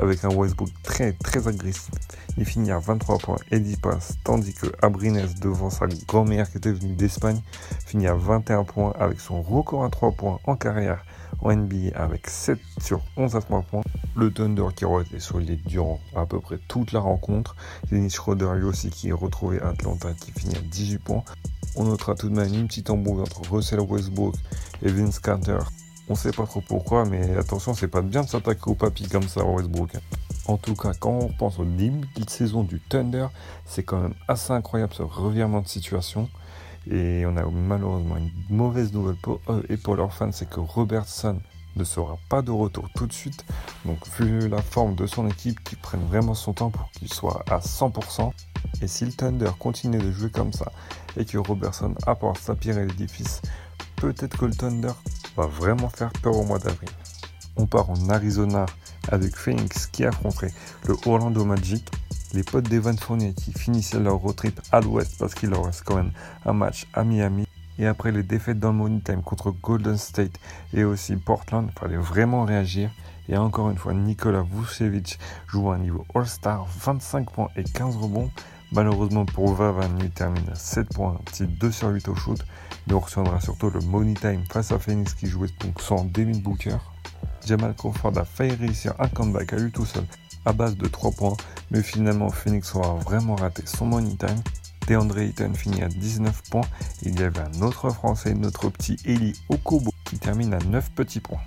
avec 0.00 0.24
un 0.24 0.34
Westbrook 0.34 0.70
très 0.82 1.12
très 1.12 1.46
agressif. 1.46 1.90
Il 2.36 2.44
finit 2.44 2.72
à 2.72 2.80
23 2.80 3.18
points 3.18 3.38
et 3.52 3.60
10 3.60 3.76
passes, 3.76 4.14
tandis 4.24 4.54
que 4.54 4.66
Abrines, 4.82 5.28
devant 5.40 5.70
sa 5.70 5.86
grand-mère 6.08 6.50
qui 6.50 6.56
était 6.56 6.72
venue 6.72 6.96
d'Espagne, 6.96 7.40
finit 7.86 8.08
à 8.08 8.14
21 8.14 8.64
points 8.64 8.94
avec 8.98 9.20
son 9.20 9.42
record 9.42 9.84
à 9.84 9.90
3 9.90 10.12
points 10.12 10.40
en 10.44 10.56
carrière 10.56 11.04
en 11.40 11.54
NBA 11.54 11.96
avec 11.96 12.28
7 12.28 12.58
sur 12.80 13.00
11 13.16 13.36
à 13.36 13.40
3 13.40 13.62
points. 13.62 13.82
Le 14.16 14.32
Thunder 14.32 14.66
qui 14.74 14.84
aurait 14.84 15.04
été 15.04 15.20
solide 15.20 15.60
durant 15.66 16.00
à 16.16 16.26
peu 16.26 16.40
près 16.40 16.58
toute 16.68 16.92
la 16.92 17.00
rencontre. 17.00 17.56
Dennis 17.90 18.10
Schroeder 18.10 18.50
lui 18.56 18.64
aussi 18.64 18.90
qui 18.90 19.08
est 19.08 19.12
retrouvé 19.12 19.60
à 19.60 19.68
Atlanta 19.68 20.12
qui 20.14 20.32
finit 20.32 20.56
à 20.56 20.60
18 20.60 20.98
points. 20.98 21.24
On 21.76 21.84
notera 21.84 22.14
tout 22.14 22.28
de 22.28 22.34
même 22.34 22.52
une 22.52 22.66
petite 22.66 22.90
embrouille 22.90 23.22
entre 23.22 23.42
Russell 23.50 23.80
Westbrook 23.80 24.34
et 24.82 24.88
Vince 24.88 25.20
Carter. 25.20 25.58
On 26.08 26.14
sait 26.14 26.32
pas 26.32 26.46
trop 26.46 26.62
pourquoi, 26.62 27.04
mais 27.04 27.36
attention, 27.36 27.74
c'est 27.74 27.88
pas 27.88 28.00
bien 28.00 28.22
de 28.22 28.28
s'attaquer 28.28 28.70
au 28.70 28.74
papy 28.74 29.06
comme 29.08 29.28
ça, 29.28 29.44
Westbrook. 29.44 29.90
En 30.46 30.56
tout 30.56 30.74
cas, 30.74 30.92
quand 30.98 31.10
on 31.10 31.28
pense 31.28 31.58
au 31.58 31.66
début 31.66 32.08
de 32.16 32.30
saison 32.30 32.62
du 32.64 32.80
Thunder, 32.80 33.26
c'est 33.66 33.82
quand 33.82 34.00
même 34.00 34.14
assez 34.26 34.52
incroyable 34.54 34.94
ce 34.94 35.02
revirement 35.02 35.60
de 35.60 35.68
situation. 35.68 36.30
Et 36.90 37.24
on 37.26 37.36
a 37.36 37.44
malheureusement 37.44 38.16
une 38.16 38.30
mauvaise 38.48 38.92
nouvelle 38.92 39.16
pour 39.16 39.40
eux 39.48 39.64
et 39.68 39.76
pour 39.76 39.96
leurs 39.96 40.12
fans, 40.12 40.32
c'est 40.32 40.48
que 40.48 40.60
Robertson 40.60 41.38
ne 41.76 41.84
sera 41.84 42.18
pas 42.28 42.42
de 42.42 42.50
retour 42.50 42.88
tout 42.94 43.06
de 43.06 43.12
suite. 43.12 43.44
Donc 43.84 43.98
vu 44.18 44.48
la 44.48 44.62
forme 44.62 44.94
de 44.94 45.06
son 45.06 45.28
équipe, 45.28 45.62
qui 45.64 45.76
prenne 45.76 46.04
vraiment 46.06 46.34
son 46.34 46.52
temps 46.52 46.70
pour 46.70 46.90
qu'il 46.92 47.12
soit 47.12 47.44
à 47.50 47.58
100%. 47.58 48.32
Et 48.82 48.88
si 48.88 49.04
le 49.04 49.12
Thunder 49.12 49.50
continue 49.58 49.98
de 49.98 50.10
jouer 50.10 50.30
comme 50.30 50.52
ça 50.52 50.70
et 51.16 51.24
que 51.24 51.38
Robertson 51.38 51.94
apporte 52.06 52.38
sa 52.38 52.54
pierre 52.54 52.78
à 52.78 52.84
l'édifice, 52.84 53.42
peut-être 53.96 54.36
que 54.36 54.46
le 54.46 54.54
Thunder 54.54 54.92
va 55.36 55.46
vraiment 55.46 55.88
faire 55.88 56.12
peur 56.22 56.36
au 56.36 56.44
mois 56.44 56.58
d'avril. 56.58 56.90
On 57.56 57.66
part 57.66 57.90
en 57.90 58.08
Arizona 58.08 58.66
avec 59.10 59.36
Phoenix 59.36 59.86
qui 59.86 60.04
affronterait 60.04 60.52
le 60.86 60.96
Orlando 61.06 61.44
Magic 61.44 61.90
les 62.34 62.42
potes 62.42 62.68
d'Evan 62.68 62.96
Fournier 62.96 63.32
qui 63.34 63.52
finissaient 63.52 64.00
leur 64.00 64.16
road 64.16 64.36
trip 64.36 64.60
à 64.72 64.80
l'ouest 64.80 65.16
parce 65.18 65.34
qu'il 65.34 65.50
leur 65.50 65.64
reste 65.64 65.82
quand 65.84 65.96
même 65.96 66.12
un 66.44 66.52
match 66.52 66.86
à 66.92 67.04
Miami. 67.04 67.46
Et 67.78 67.86
après 67.86 68.10
les 68.10 68.22
défaites 68.22 68.58
dans 68.58 68.72
le 68.72 68.78
Money 68.78 69.00
Time 69.00 69.22
contre 69.22 69.50
Golden 69.50 69.96
State 69.96 70.38
et 70.74 70.84
aussi 70.84 71.16
Portland, 71.16 71.70
il 71.72 71.78
fallait 71.78 71.96
vraiment 71.96 72.44
réagir. 72.44 72.90
Et 73.28 73.36
encore 73.36 73.70
une 73.70 73.76
fois, 73.76 73.94
Nikola 73.94 74.42
Vucevic 74.42 75.18
joue 75.46 75.70
à 75.70 75.76
un 75.76 75.78
niveau 75.78 76.04
All-Star, 76.14 76.66
25 76.80 77.30
points 77.30 77.48
et 77.56 77.64
15 77.64 77.96
rebonds. 77.96 78.30
Malheureusement 78.72 79.24
pour 79.24 79.54
Vavan, 79.54 79.90
il 80.00 80.10
termine 80.10 80.48
à 80.50 80.54
7 80.54 80.88
points, 80.88 81.18
petit 81.26 81.46
2 81.46 81.70
sur 81.70 81.88
8 81.88 82.08
au 82.08 82.14
shoot. 82.14 82.44
Mais 82.86 82.94
on 82.94 83.00
retiendra 83.00 83.40
surtout 83.40 83.70
le 83.70 83.80
Money 83.80 84.14
Time 84.14 84.42
face 84.50 84.72
à 84.72 84.78
Phoenix 84.78 85.14
qui 85.14 85.26
jouait 85.26 85.48
donc 85.60 85.80
sans 85.80 86.04
Devin 86.04 86.38
Booker. 86.38 86.76
Jamal 87.46 87.74
Crawford 87.74 88.18
a 88.18 88.24
failli 88.24 88.54
réussir 88.54 88.94
un 88.98 89.08
comeback 89.08 89.52
à 89.52 89.56
lui 89.56 89.70
tout 89.70 89.86
seul 89.86 90.04
à 90.44 90.52
base 90.52 90.76
de 90.76 90.86
3 90.86 91.12
points, 91.12 91.36
mais 91.70 91.82
finalement 91.82 92.30
Phoenix 92.30 92.74
aura 92.74 92.94
vraiment 92.94 93.36
raté 93.36 93.62
son 93.66 93.86
money 93.86 94.16
time. 94.16 94.42
DeAndre 94.86 95.18
Ayton 95.18 95.52
finit 95.52 95.82
à 95.82 95.88
19 95.88 96.42
points. 96.50 96.66
Il 97.02 97.20
y 97.20 97.22
avait 97.22 97.40
un 97.40 97.62
autre 97.62 97.90
Français, 97.90 98.32
notre 98.34 98.70
petit 98.70 98.96
Eli 99.04 99.38
Okobo, 99.50 99.92
qui 100.04 100.18
termine 100.18 100.54
à 100.54 100.58
9 100.58 100.92
petits 100.92 101.20
points. 101.20 101.40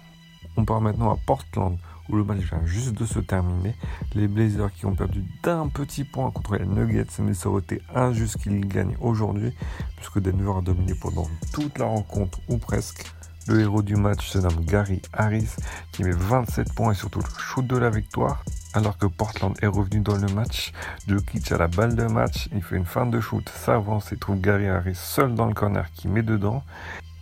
On 0.58 0.66
part 0.66 0.82
maintenant 0.82 1.12
à 1.12 1.18
Portland, 1.26 1.78
où 2.10 2.18
le 2.18 2.24
match 2.24 2.42
vient 2.42 2.66
juste 2.66 2.94
de 2.94 3.06
se 3.06 3.20
terminer. 3.20 3.74
Les 4.14 4.28
Blazers 4.28 4.72
qui 4.74 4.86
ont 4.86 4.96
perdu 4.96 5.24
d'un 5.42 5.70
petit 5.70 6.04
point 6.04 6.30
contre 6.30 6.56
les 6.56 6.66
Nuggets, 6.66 7.06
mais 7.20 7.34
ça 7.34 7.50
aurait 7.50 7.62
été 7.62 7.82
injuste 7.96 8.38
qu'ils 8.38 8.68
gagnent 8.68 8.98
aujourd'hui, 9.00 9.54
puisque 9.96 10.20
Denver 10.20 10.60
a 10.60 10.62
dominé 10.62 10.94
pendant 10.94 11.28
toute 11.52 11.80
la 11.80 11.86
rencontre, 11.86 12.40
ou 12.48 12.58
presque. 12.58 13.06
Le 13.52 13.60
héros 13.60 13.82
du 13.82 13.98
match 13.98 14.30
se 14.30 14.38
nomme 14.38 14.64
Gary 14.64 15.02
Harris, 15.12 15.58
qui 15.92 16.06
met 16.06 16.12
27 16.12 16.74
points 16.74 16.94
et 16.94 16.96
surtout 16.96 17.20
le 17.20 17.26
shoot 17.38 17.68
de 17.68 17.76
la 17.76 17.90
victoire. 17.90 18.46
Alors 18.74 18.98
que 18.98 19.08
Portland 19.08 19.54
est 19.62 19.68
revenu 19.68 20.00
dans 20.00 20.16
le 20.16 20.28
match, 20.34 20.72
Jokic 21.06 21.52
a 21.52 21.58
la 21.58 21.68
balle 21.68 21.98
de 21.98 22.06
match, 22.06 22.48
il 22.54 22.64
fait 22.64 22.78
une 22.78 22.86
fin 22.86 23.06
de 23.06 23.20
shoot, 23.20 23.44
s'avance 23.50 24.14
et 24.14 24.18
trouve 24.18 24.40
Gary 24.40 24.70
Harris 24.70 24.96
seul 24.96 25.36
dans 25.36 25.48
le 25.48 25.54
corner 25.54 25.92
qui 25.92 26.08
met 26.08 26.22
dedans. 26.22 26.64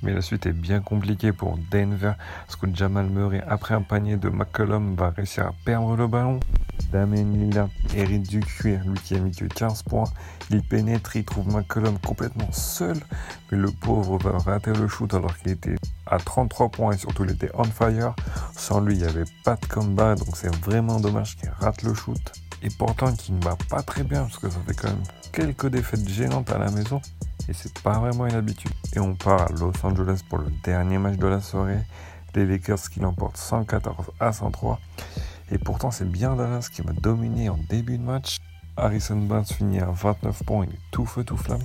Mais 0.04 0.14
la 0.14 0.22
suite 0.22 0.46
est 0.46 0.54
bien 0.54 0.82
compliquée 0.82 1.32
pour 1.32 1.58
Denver, 1.72 2.14
parce 2.46 2.58
que 2.58 2.68
Jamal 2.72 3.10
Murray, 3.10 3.44
après 3.48 3.74
un 3.74 3.82
panier 3.82 4.16
de 4.16 4.30
McCollum, 4.30 4.94
va 4.94 5.10
réussir 5.10 5.48
à 5.48 5.54
perdre 5.66 5.96
le 5.96 6.06
ballon. 6.06 6.40
Damien 6.92 7.24
Lillard 7.24 7.70
hérite 7.96 8.28
du 8.28 8.40
cuir, 8.40 8.82
lui 8.86 9.00
qui 9.00 9.16
a 9.16 9.20
mis 9.20 9.32
que 9.32 9.46
15 9.46 9.84
points. 9.84 10.12
Il 10.50 10.64
pénètre, 10.64 11.16
il 11.16 11.24
trouve 11.24 11.48
McCollum 11.54 11.98
complètement 12.00 12.52
seul, 12.52 12.98
mais 13.52 13.58
le 13.58 13.72
pauvre 13.72 14.18
va 14.18 14.38
rater 14.38 14.74
le 14.74 14.88
shoot 14.88 15.14
alors 15.14 15.38
qu'il 15.38 15.52
était 15.52 15.76
à 16.08 16.18
33 16.18 16.70
points 16.70 16.94
et 16.94 16.98
surtout 16.98 17.24
il 17.26 17.32
était 17.32 17.52
on 17.54 17.64
fire. 17.64 18.16
Sans 18.56 18.82
lui, 18.82 18.96
il 18.96 19.02
n'y 19.02 19.08
avait 19.08 19.30
pas 19.44 19.56
de 19.56 19.66
combat, 19.66 20.16
donc 20.16 20.36
c'est 20.36 20.54
vraiment 20.66 21.00
dommage 21.00 21.38
qu'il 21.38 21.50
rate 21.60 21.84
le 21.84 21.94
shoot. 21.94 22.22
Et 22.62 22.70
pourtant, 22.70 23.14
qu'il 23.14 23.36
ne 23.36 23.44
va 23.44 23.56
pas 23.70 23.82
très 23.84 24.04
bien, 24.04 24.24
parce 24.24 24.38
que 24.38 24.50
ça 24.50 24.60
fait 24.68 24.74
quand 24.74 24.90
même 24.90 25.04
quelques 25.32 25.68
défaites 25.68 26.08
gênantes 26.08 26.50
à 26.52 26.58
la 26.58 26.72
maison 26.72 27.02
et 27.50 27.54
c'est 27.54 27.80
pas 27.80 27.98
vraiment 27.98 28.28
une 28.28 28.36
habitude. 28.36 28.72
Et 28.96 29.00
on 29.00 29.16
part 29.16 29.42
à 29.42 29.48
Los 29.60 29.74
Angeles 29.84 30.22
pour 30.30 30.38
le 30.38 30.48
dernier 30.64 31.00
match 31.00 31.18
de 31.18 31.28
la 31.28 31.42
soirée. 31.42 31.80
Les 32.36 32.46
Lakers 32.46 32.90
qui 32.92 33.00
l'emportent 33.00 33.38
114 33.38 34.12
à 34.20 34.32
103. 34.32 34.80
Et 35.52 35.58
pourtant, 35.58 35.92
c'est 35.92 36.10
bien 36.10 36.36
Dallas 36.36 36.70
qui 36.72 36.82
va 36.82 36.94
dominer 36.94 37.50
en 37.50 37.58
début 37.70 37.98
de 37.98 38.04
match. 38.04 38.38
Harrison 38.78 39.18
Barnes 39.18 39.46
finit 39.46 39.80
à 39.80 39.88
29 39.88 40.44
points, 40.44 40.66
il 40.66 40.74
est 40.74 40.80
tout 40.92 41.06
feu 41.06 41.24
tout 41.24 41.36
flamme. 41.36 41.64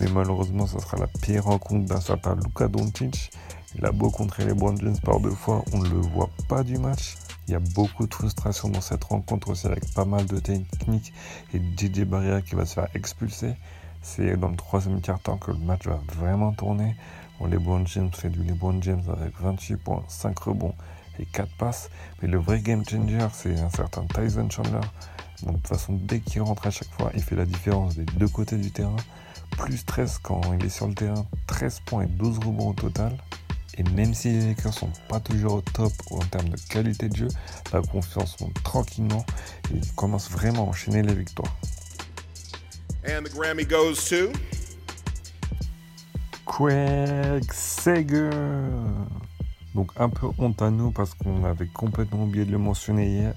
Mais 0.00 0.08
malheureusement, 0.08 0.66
ça 0.66 0.78
sera 0.78 0.96
la 0.96 1.06
pire 1.06 1.44
rencontre 1.44 1.86
d'un 1.86 2.00
certain 2.00 2.36
Luka 2.36 2.68
Doncic. 2.68 3.30
Il 3.76 3.84
a 3.84 3.92
beau 3.92 4.10
contrer 4.10 4.46
les 4.46 4.54
Browns 4.54 4.98
par 5.04 5.20
deux 5.20 5.30
fois, 5.30 5.64
on 5.72 5.78
ne 5.78 5.88
le 5.88 5.96
voit 5.96 6.30
pas 6.48 6.62
du 6.62 6.78
match. 6.78 7.16
Il 7.46 7.52
y 7.52 7.56
a 7.56 7.60
beaucoup 7.74 8.06
de 8.06 8.14
frustration 8.14 8.68
dans 8.68 8.80
cette 8.80 9.04
rencontre 9.04 9.50
aussi 9.50 9.66
avec 9.66 9.92
pas 9.92 10.06
mal 10.06 10.24
de 10.26 10.38
techniques 10.38 11.12
et 11.52 11.58
DJ 11.58 12.04
Barrière 12.04 12.42
qui 12.42 12.54
va 12.54 12.64
se 12.64 12.74
faire 12.74 12.88
expulser. 12.94 13.54
C'est 14.00 14.36
dans 14.36 14.48
le 14.48 14.56
troisième 14.56 15.00
quart-temps 15.00 15.38
que 15.38 15.50
le 15.50 15.58
match 15.58 15.86
va 15.86 16.00
vraiment 16.14 16.52
tourner. 16.52 16.96
Bon, 17.38 17.46
LeBron 17.46 17.84
James 17.86 18.10
fait 18.12 18.30
du 18.30 18.42
LeBron 18.42 18.80
James 18.80 19.02
avec 19.08 19.38
28 19.40 19.76
points, 19.76 20.04
5 20.08 20.38
rebonds 20.38 20.74
et 21.18 21.26
4 21.26 21.48
passes. 21.56 21.90
Mais 22.22 22.28
le 22.28 22.38
vrai 22.38 22.60
game 22.60 22.82
changer, 22.88 23.26
c'est 23.32 23.58
un 23.58 23.70
certain 23.70 24.06
Tyson 24.06 24.48
Chandler. 24.50 24.80
Donc, 25.42 25.56
de 25.56 25.58
toute 25.58 25.68
façon, 25.68 25.94
dès 26.02 26.20
qu'il 26.20 26.42
rentre 26.42 26.66
à 26.66 26.70
chaque 26.70 26.90
fois, 26.92 27.10
il 27.14 27.22
fait 27.22 27.36
la 27.36 27.44
différence 27.44 27.96
des 27.96 28.04
deux 28.04 28.28
côtés 28.28 28.56
du 28.56 28.70
terrain. 28.70 28.96
Plus 29.58 29.84
13 29.84 30.18
quand 30.22 30.40
il 30.58 30.64
est 30.64 30.70
sur 30.70 30.88
le 30.88 30.94
terrain, 30.94 31.26
13 31.46 31.80
points 31.86 32.02
et 32.04 32.06
12 32.06 32.38
rebonds 32.38 32.70
au 32.70 32.74
total. 32.74 33.16
Et 33.76 33.82
même 33.82 34.14
si 34.14 34.30
les 34.30 34.48
Lakers 34.48 34.72
sont 34.72 34.90
pas 35.08 35.18
toujours 35.18 35.54
au 35.54 35.60
top 35.60 35.92
en 36.12 36.18
termes 36.18 36.48
de 36.48 36.56
qualité 36.68 37.08
de 37.08 37.16
jeu, 37.16 37.28
la 37.72 37.82
confiance 37.82 38.38
monte 38.40 38.54
tranquillement 38.62 39.26
et 39.72 39.76
ils 39.76 39.92
commencent 39.94 40.30
vraiment 40.30 40.66
à 40.66 40.68
enchaîner 40.68 41.02
les 41.02 41.14
victoires. 41.14 41.56
And 43.06 43.24
the 43.24 43.34
Grammy 43.34 43.66
goes 43.66 43.96
to 44.08 44.32
Craig 46.46 47.52
Sager. 47.52 48.30
Donc 49.74 49.90
un 49.96 50.08
peu 50.08 50.28
honte 50.38 50.62
à 50.62 50.70
nous 50.70 50.90
parce 50.90 51.14
qu'on 51.14 51.44
avait 51.44 51.66
complètement 51.66 52.24
oublié 52.24 52.44
de 52.44 52.52
le 52.52 52.58
mentionner 52.58 53.08
hier. 53.08 53.34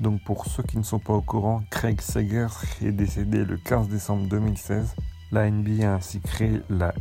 Donc 0.00 0.22
pour 0.24 0.46
ceux 0.46 0.62
qui 0.62 0.78
ne 0.78 0.82
sont 0.82 0.98
pas 0.98 1.12
au 1.12 1.22
courant, 1.22 1.62
Craig 1.70 2.00
Sager 2.00 2.46
est 2.82 2.92
décédé 2.92 3.44
le 3.44 3.56
15 3.56 3.88
décembre 3.88 4.28
2016. 4.28 4.94
La 5.32 5.50
NBA 5.50 5.90
a 5.90 5.94
ainsi 5.94 6.20
créé 6.20 6.60
la 6.68 6.94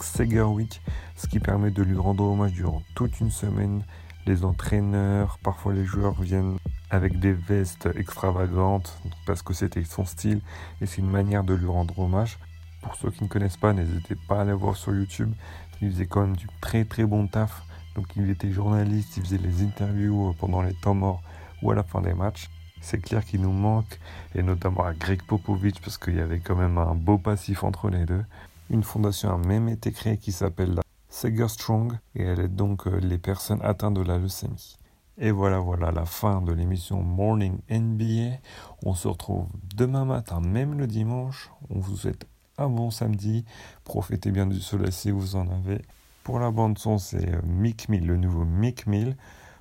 Sager 0.00 0.42
Week, 0.42 0.80
ce 1.16 1.26
qui 1.26 1.40
permet 1.40 1.70
de 1.70 1.82
lui 1.82 1.96
rendre 1.96 2.24
hommage 2.24 2.52
durant 2.52 2.82
toute 2.94 3.20
une 3.20 3.30
semaine. 3.30 3.84
Les 4.26 4.44
entraîneurs, 4.44 5.38
parfois 5.42 5.72
les 5.72 5.84
joueurs 5.84 6.20
viennent 6.20 6.58
avec 6.90 7.18
des 7.20 7.32
vestes 7.32 7.88
extravagantes 7.94 8.98
parce 9.26 9.42
que 9.42 9.54
c'était 9.54 9.84
son 9.84 10.04
style 10.04 10.40
et 10.80 10.86
c'est 10.86 10.98
une 10.98 11.10
manière 11.10 11.44
de 11.44 11.54
lui 11.54 11.68
rendre 11.68 11.98
hommage. 11.98 12.38
Pour 12.82 12.94
ceux 12.96 13.10
qui 13.10 13.24
ne 13.24 13.28
connaissent 13.28 13.56
pas, 13.56 13.72
n'hésitez 13.72 14.16
pas 14.28 14.38
à 14.38 14.42
aller 14.42 14.52
voir 14.52 14.76
sur 14.76 14.94
YouTube. 14.94 15.32
Il 15.80 15.90
faisait 15.90 16.06
quand 16.06 16.22
même 16.22 16.36
du 16.36 16.46
très 16.60 16.84
très 16.84 17.04
bon 17.04 17.26
taf. 17.26 17.62
Donc 17.94 18.06
il 18.16 18.30
était 18.30 18.50
journaliste, 18.50 19.16
il 19.16 19.24
faisait 19.24 19.38
les 19.38 19.62
interviews 19.62 20.34
pendant 20.38 20.62
les 20.62 20.74
temps 20.74 20.94
morts 20.94 21.22
ou 21.62 21.70
à 21.70 21.74
la 21.74 21.82
fin 21.82 22.00
des 22.00 22.14
matchs. 22.14 22.48
C'est 22.80 23.00
clair 23.00 23.24
qu'il 23.24 23.42
nous 23.42 23.52
manque, 23.52 24.00
et 24.34 24.42
notamment 24.42 24.84
à 24.84 24.94
Greg 24.94 25.22
Popovich, 25.22 25.80
parce 25.80 25.98
qu'il 25.98 26.16
y 26.16 26.20
avait 26.20 26.40
quand 26.40 26.56
même 26.56 26.78
un 26.78 26.94
beau 26.94 27.18
passif 27.18 27.62
entre 27.62 27.90
les 27.90 28.06
deux. 28.06 28.24
Une 28.70 28.82
fondation 28.82 29.34
a 29.34 29.36
même 29.36 29.68
été 29.68 29.92
créée 29.92 30.16
qui 30.16 30.32
s'appelle 30.32 30.74
la 30.74 30.82
Seger 31.10 31.48
Strong, 31.48 31.98
et 32.14 32.22
elle 32.22 32.40
aide 32.40 32.56
donc 32.56 32.86
euh, 32.86 32.98
les 33.00 33.18
personnes 33.18 33.60
atteintes 33.62 33.94
de 33.94 34.02
la 34.02 34.16
leucémie. 34.16 34.76
Et 35.18 35.30
voilà, 35.30 35.58
voilà 35.58 35.90
la 35.90 36.06
fin 36.06 36.40
de 36.40 36.52
l'émission 36.52 37.02
Morning 37.02 37.58
NBA. 37.68 38.38
On 38.86 38.94
se 38.94 39.06
retrouve 39.06 39.46
demain 39.76 40.06
matin, 40.06 40.40
même 40.40 40.78
le 40.78 40.86
dimanche. 40.86 41.50
On 41.68 41.78
vous 41.78 41.96
souhaite 41.96 42.26
un 42.56 42.70
bon 42.70 42.90
samedi. 42.90 43.44
Profitez 43.84 44.30
bien 44.30 44.46
du 44.46 44.60
soleil 44.60 44.92
si 44.92 45.10
vous 45.10 45.36
en 45.36 45.46
avez. 45.50 45.82
Pour 46.22 46.38
la 46.38 46.50
bande 46.50 46.78
son, 46.78 46.98
c'est 46.98 47.28
euh, 47.28 47.40
Mick 47.44 47.88
Mill, 47.88 48.06
le 48.06 48.16
nouveau 48.16 48.44
Mick 48.44 48.86
Mill. 48.86 49.16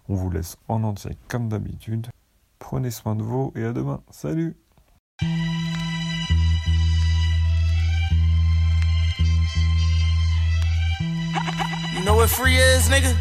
On 0.10 0.16
vous 0.16 0.30
laisse 0.30 0.58
en 0.68 0.84
entier 0.84 1.12
comme 1.28 1.48
d'habitude. 1.48 2.08
Prenez 2.60 2.92
soin 2.92 3.16
de 3.16 3.24
vous 3.24 3.54
et 3.56 3.64
à 3.64 3.72
demain. 3.72 4.02
Salut 4.12 4.58
You 11.96 12.06
know 12.06 12.16
what 12.16 12.30
free 12.30 12.56
is, 12.56 12.90
nigga? 12.90 13.16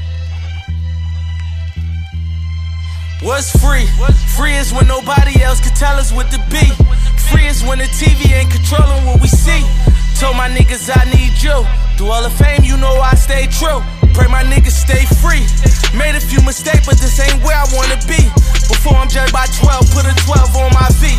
What's 3.23 3.51
free? 3.59 3.87
Free 4.37 4.55
is 4.55 4.73
when 4.73 4.87
nobody 4.87 5.43
else 5.43 5.61
can 5.61 5.75
tell 5.75 5.97
us 5.99 6.13
what 6.13 6.31
to 6.31 6.39
be. 6.51 6.65
Free 7.31 7.47
is 7.47 7.65
when 7.65 7.79
the 7.79 7.87
TV 7.87 8.33
ain't 8.33 8.51
controlling 8.51 9.05
what 9.07 9.21
we 9.21 9.29
see. 9.29 9.65
Told 10.19 10.37
my 10.37 10.49
niggas 10.49 10.91
I 10.95 11.05
need 11.11 11.43
you. 11.43 11.88
Through 11.99 12.15
all 12.15 12.23
the 12.23 12.31
fame, 12.31 12.63
you 12.63 12.77
know 12.79 12.95
I 13.03 13.19
stay 13.19 13.51
true. 13.51 13.83
Pray 14.15 14.31
my 14.31 14.47
niggas 14.47 14.79
stay 14.87 15.03
free. 15.19 15.43
Made 15.99 16.15
a 16.15 16.23
few 16.23 16.39
mistakes, 16.47 16.87
but 16.87 16.95
this 16.95 17.19
ain't 17.19 17.43
where 17.43 17.59
I 17.59 17.67
wanna 17.75 17.99
be. 18.07 18.23
Before 18.71 18.95
I'm 18.95 19.11
judged 19.11 19.33
by 19.35 19.51
12, 19.59 19.91
put 19.91 20.07
a 20.07 20.15
12 20.23 20.63
on 20.63 20.71
my 20.79 20.87
feet. 21.03 21.19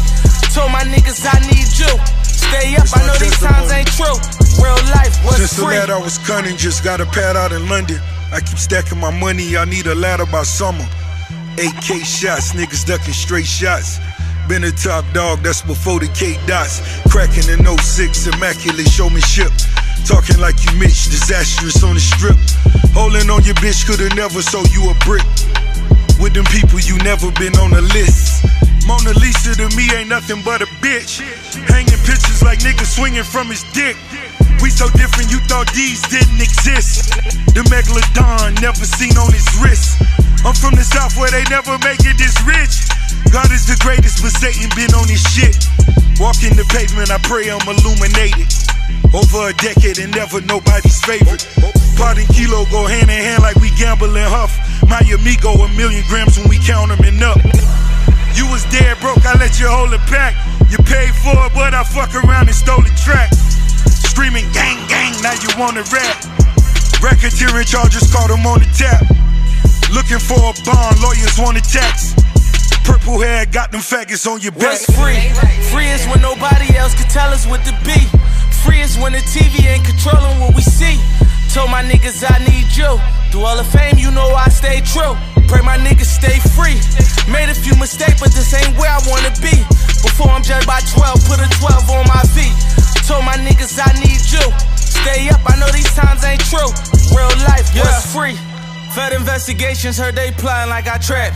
Told 0.55 0.71
my 0.71 0.88
niggas 0.88 1.27
I 1.27 1.36
need 1.51 1.67
you. 1.75 1.91
Stay 2.24 2.79
up, 2.79 2.88
I 2.95 3.03
know 3.03 3.17
these 3.19 3.36
times 3.43 3.67
ain't 3.75 3.91
true. 3.91 4.15
Real 4.63 4.79
life 4.95 5.19
was 5.27 5.36
Since 5.36 5.59
free. 5.59 5.75
the 5.75 5.83
lad 5.83 5.89
I 5.89 6.00
was 6.00 6.17
cunning, 6.19 6.55
just 6.55 6.81
got 6.81 7.01
a 7.01 7.05
pad 7.05 7.36
out 7.36 7.51
in 7.51 7.67
London. 7.67 8.00
I 8.31 8.39
keep 8.39 8.57
stacking 8.57 9.00
my 9.00 9.12
money, 9.12 9.57
I 9.57 9.65
need 9.65 9.86
a 9.86 9.95
ladder 9.95 10.27
by 10.27 10.43
summer. 10.43 10.88
8K 11.59 12.07
shots, 12.07 12.53
niggas 12.53 12.88
ducking 12.88 13.13
straight 13.13 13.45
shots. 13.45 14.00
Been 14.48 14.63
a 14.63 14.71
top 14.71 15.03
dog, 15.13 15.43
that's 15.43 15.62
before 15.62 16.00
the 16.00 16.07
K 16.15 16.39
dots. 16.48 16.79
Cracking 17.12 17.51
in 17.51 17.67
06, 17.67 18.27
immaculate 18.27 18.88
showmanship. 18.88 19.51
Talking 20.09 20.41
like 20.41 20.57
you 20.65 20.73
Mitch, 20.81 21.05
disastrous 21.13 21.85
on 21.85 21.93
the 21.93 22.01
strip. 22.01 22.33
Holding 22.97 23.29
on 23.29 23.45
your 23.45 23.53
bitch, 23.61 23.85
could've 23.85 24.17
never 24.17 24.41
sold 24.41 24.65
you 24.73 24.89
a 24.89 24.97
brick. 25.05 25.21
With 26.17 26.33
them 26.33 26.49
people, 26.49 26.81
you 26.81 26.97
never 27.05 27.29
been 27.37 27.53
on 27.61 27.69
the 27.69 27.85
list. 27.93 28.41
Mona 28.89 29.13
Lisa 29.21 29.53
to 29.61 29.69
me 29.77 29.85
ain't 29.93 30.09
nothing 30.09 30.41
but 30.41 30.65
a 30.65 30.69
bitch. 30.81 31.21
Hanging 31.69 32.01
pictures 32.09 32.41
like 32.41 32.57
niggas 32.65 32.97
swinging 32.97 33.21
from 33.21 33.53
his 33.53 33.61
dick. 33.69 33.93
We 34.65 34.73
so 34.73 34.89
different, 34.97 35.29
you 35.29 35.37
thought 35.45 35.69
these 35.77 36.01
didn't 36.09 36.41
exist. 36.41 37.13
The 37.53 37.61
megalodon 37.69 38.57
never 38.65 38.89
seen 38.89 39.13
on 39.13 39.29
his 39.29 39.45
wrist. 39.61 40.01
I'm 40.41 40.57
from 40.57 40.73
the 40.73 40.89
south 40.89 41.21
where 41.21 41.29
they 41.29 41.45
never 41.53 41.77
make 41.85 42.01
it 42.01 42.17
this 42.17 42.33
rich. 42.49 42.81
God 43.29 43.53
is 43.53 43.69
the 43.69 43.77
greatest, 43.85 44.25
but 44.25 44.33
Satan 44.33 44.73
been 44.73 44.89
on 44.97 45.05
his 45.05 45.21
shit. 45.21 45.53
Walking 46.17 46.57
the 46.57 46.65
pavement, 46.73 47.13
I 47.13 47.21
pray 47.21 47.53
I'm 47.53 47.61
illuminated. 47.61 48.49
Over 49.09 49.49
a 49.49 49.53
decade 49.57 49.97
and 49.97 50.13
never 50.13 50.39
nobody's 50.41 51.01
favorite. 51.01 51.41
Part 51.97 52.21
and 52.21 52.29
kilo 52.29 52.65
go 52.69 52.85
hand 52.85 53.09
in 53.09 53.17
hand 53.17 53.41
like 53.41 53.57
we 53.57 53.73
gamble 53.73 54.13
and 54.13 54.29
huff. 54.29 54.53
My 54.85 55.01
amigo, 55.01 55.49
a 55.49 55.67
million 55.73 56.05
grams 56.05 56.37
when 56.37 56.47
we 56.47 56.61
count 56.61 56.93
them 56.93 57.01
and 57.01 57.17
up. 57.25 57.41
You 58.37 58.45
was 58.53 58.61
dead 58.69 59.01
broke, 59.01 59.25
I 59.25 59.33
let 59.41 59.57
you 59.57 59.65
hold 59.65 59.97
it 59.97 60.05
back. 60.13 60.37
You 60.69 60.77
paid 60.85 61.09
for 61.25 61.33
it, 61.33 61.51
but 61.57 61.73
I 61.73 61.81
fuck 61.83 62.13
around 62.13 62.53
and 62.53 62.55
stole 62.55 62.85
the 62.85 62.93
track. 63.01 63.33
Screaming 64.13 64.45
gang 64.53 64.77
gang, 64.85 65.17
now 65.25 65.33
you 65.41 65.49
wanna 65.57 65.81
rap. 65.89 66.21
Racketeering 67.01 67.65
charges 67.65 68.05
caught 68.13 68.29
him 68.29 68.45
on 68.45 68.61
the 68.61 68.69
tap. 68.77 69.09
Looking 69.89 70.21
for 70.21 70.37
a 70.37 70.53
bond, 70.69 71.01
lawyers 71.01 71.33
want 71.41 71.57
a 71.57 71.65
tax. 71.65 72.13
Purple 72.85 73.21
hair 73.21 73.45
got 73.47 73.71
them 73.71 73.81
faggots 73.81 74.29
on 74.29 74.41
your 74.41 74.51
back. 74.51 74.77
What's 74.77 74.85
free? 74.93 75.33
Free 75.73 75.89
is 75.89 76.05
when 76.07 76.21
nobody 76.21 76.77
else 76.77 76.93
can 76.93 77.09
tell 77.09 77.33
us 77.33 77.47
what 77.47 77.65
to 77.65 77.73
be. 77.81 78.18
Free 78.63 78.81
is 78.81 78.97
when 78.97 79.13
the 79.13 79.23
TV 79.23 79.65
ain't 79.65 79.85
controlling 79.85 80.39
what 80.39 80.55
we 80.55 80.61
see. 80.61 80.99
Told 81.53 81.71
my 81.71 81.83
niggas 81.83 82.23
I 82.27 82.37
need 82.43 82.67
you. 82.75 82.99
Through 83.31 83.45
all 83.45 83.57
the 83.57 83.63
fame, 83.63 83.97
you 83.97 84.11
know 84.11 84.27
I 84.35 84.49
stay 84.49 84.81
true. 84.81 85.15
Pray 85.47 85.61
my 85.61 85.77
niggas 85.77 86.09
stay 86.09 86.37
free. 86.53 86.77
Made 87.31 87.49
a 87.49 87.55
few 87.55 87.75
mistakes, 87.77 88.19
but 88.19 88.31
this 88.31 88.53
ain't 88.53 88.77
where 88.77 88.91
I 88.91 88.99
wanna 89.07 89.33
be. 89.41 89.55
Before 90.03 90.29
I'm 90.29 90.43
judged 90.43 90.67
by 90.67 90.81
12, 90.93 91.25
put 91.25 91.39
a 91.39 91.49
12 91.57 91.89
on 91.89 92.05
my 92.07 92.23
feet. 92.35 92.53
Told 93.07 93.25
my 93.25 93.37
niggas 93.37 93.79
I 93.79 93.91
need 94.03 94.21
you. 94.29 94.45
Stay 94.75 95.29
up, 95.29 95.41
I 95.47 95.57
know 95.59 95.69
these 95.71 95.89
times 95.95 96.23
ain't 96.23 96.43
true. 96.45 96.69
Real 97.15 97.31
life 97.49 97.69
was 97.73 98.05
free. 98.13 98.37
Fed 98.93 99.13
investigations 99.13 99.97
heard 99.97 100.15
they 100.15 100.31
plotting 100.31 100.69
like 100.69 100.87
I 100.87 100.97
trap. 100.97 101.33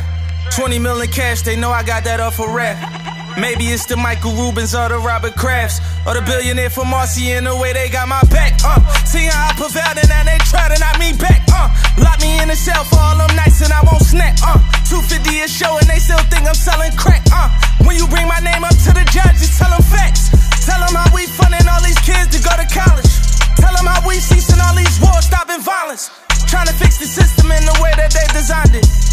20 0.56 0.78
million 0.80 1.10
cash, 1.10 1.42
they 1.42 1.56
know 1.56 1.72
I 1.72 1.84
got 1.84 2.04
that 2.04 2.20
off 2.20 2.40
a 2.40 2.48
rap. 2.48 3.03
Maybe 3.38 3.66
it's 3.74 3.86
the 3.90 3.98
Michael 3.98 4.34
Rubens 4.38 4.76
or 4.76 4.90
the 4.90 5.02
Robert 5.02 5.34
Crafts 5.34 5.82
or 6.06 6.14
the 6.14 6.22
billionaire 6.22 6.70
from 6.70 6.90
Marcy 6.90 7.34
and 7.34 7.48
the 7.48 7.56
way 7.58 7.74
they 7.74 7.90
got 7.90 8.08
my 8.08 8.22
back. 8.30 8.54
Uh, 8.62 8.78
see 9.10 9.26
how 9.26 9.50
I 9.50 9.52
prevailed 9.58 9.98
and 9.98 10.10
now 10.10 10.22
they 10.22 10.38
try 10.46 10.70
to 10.70 10.78
knock 10.78 11.02
me 11.02 11.18
back. 11.18 11.42
Uh, 11.50 11.66
lock 11.98 12.22
me 12.22 12.38
in 12.38 12.54
a 12.54 12.56
cell 12.56 12.86
for 12.86 13.02
all 13.02 13.18
them 13.18 13.34
nights 13.34 13.66
and 13.66 13.74
I 13.74 13.82
won't 13.82 14.06
snap. 14.06 14.38
Uh, 14.46 14.62
250 14.86 15.42
a 15.42 15.48
show 15.50 15.74
and 15.82 15.90
they 15.90 15.98
still 15.98 16.22
think 16.30 16.46
I'm 16.46 16.54
selling 16.54 16.94
crack. 16.94 17.26
Uh, 17.34 17.50
when 17.82 17.98
you 17.98 18.06
bring 18.06 18.30
my 18.30 18.38
name 18.38 18.62
up 18.62 18.78
to 18.86 18.92
the 18.94 19.06
judge, 19.10 19.42
just 19.42 19.58
tell 19.58 19.74
them 19.74 19.82
facts. 19.82 20.30
Tell 20.62 20.78
them 20.78 20.94
how 20.94 21.10
we 21.10 21.26
funding 21.26 21.66
all 21.66 21.82
these 21.82 22.00
kids 22.06 22.30
to 22.38 22.40
go 22.40 22.54
to 22.54 22.68
college. 22.70 23.10
Tell 23.58 23.74
them 23.74 23.90
how 23.90 24.06
we 24.06 24.22
ceasing 24.22 24.62
all 24.62 24.78
these 24.78 24.94
wars, 25.02 25.26
stopping 25.26 25.62
violence. 25.66 26.14
Trying 26.46 26.70
to 26.70 26.76
fix 26.78 27.02
the 27.02 27.10
system 27.10 27.50
in 27.50 27.66
the 27.66 27.78
way 27.82 27.98
that 27.98 28.14
they 28.14 28.26
designed 28.30 28.78
it. 28.78 29.13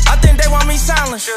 Silenced. 0.90 1.30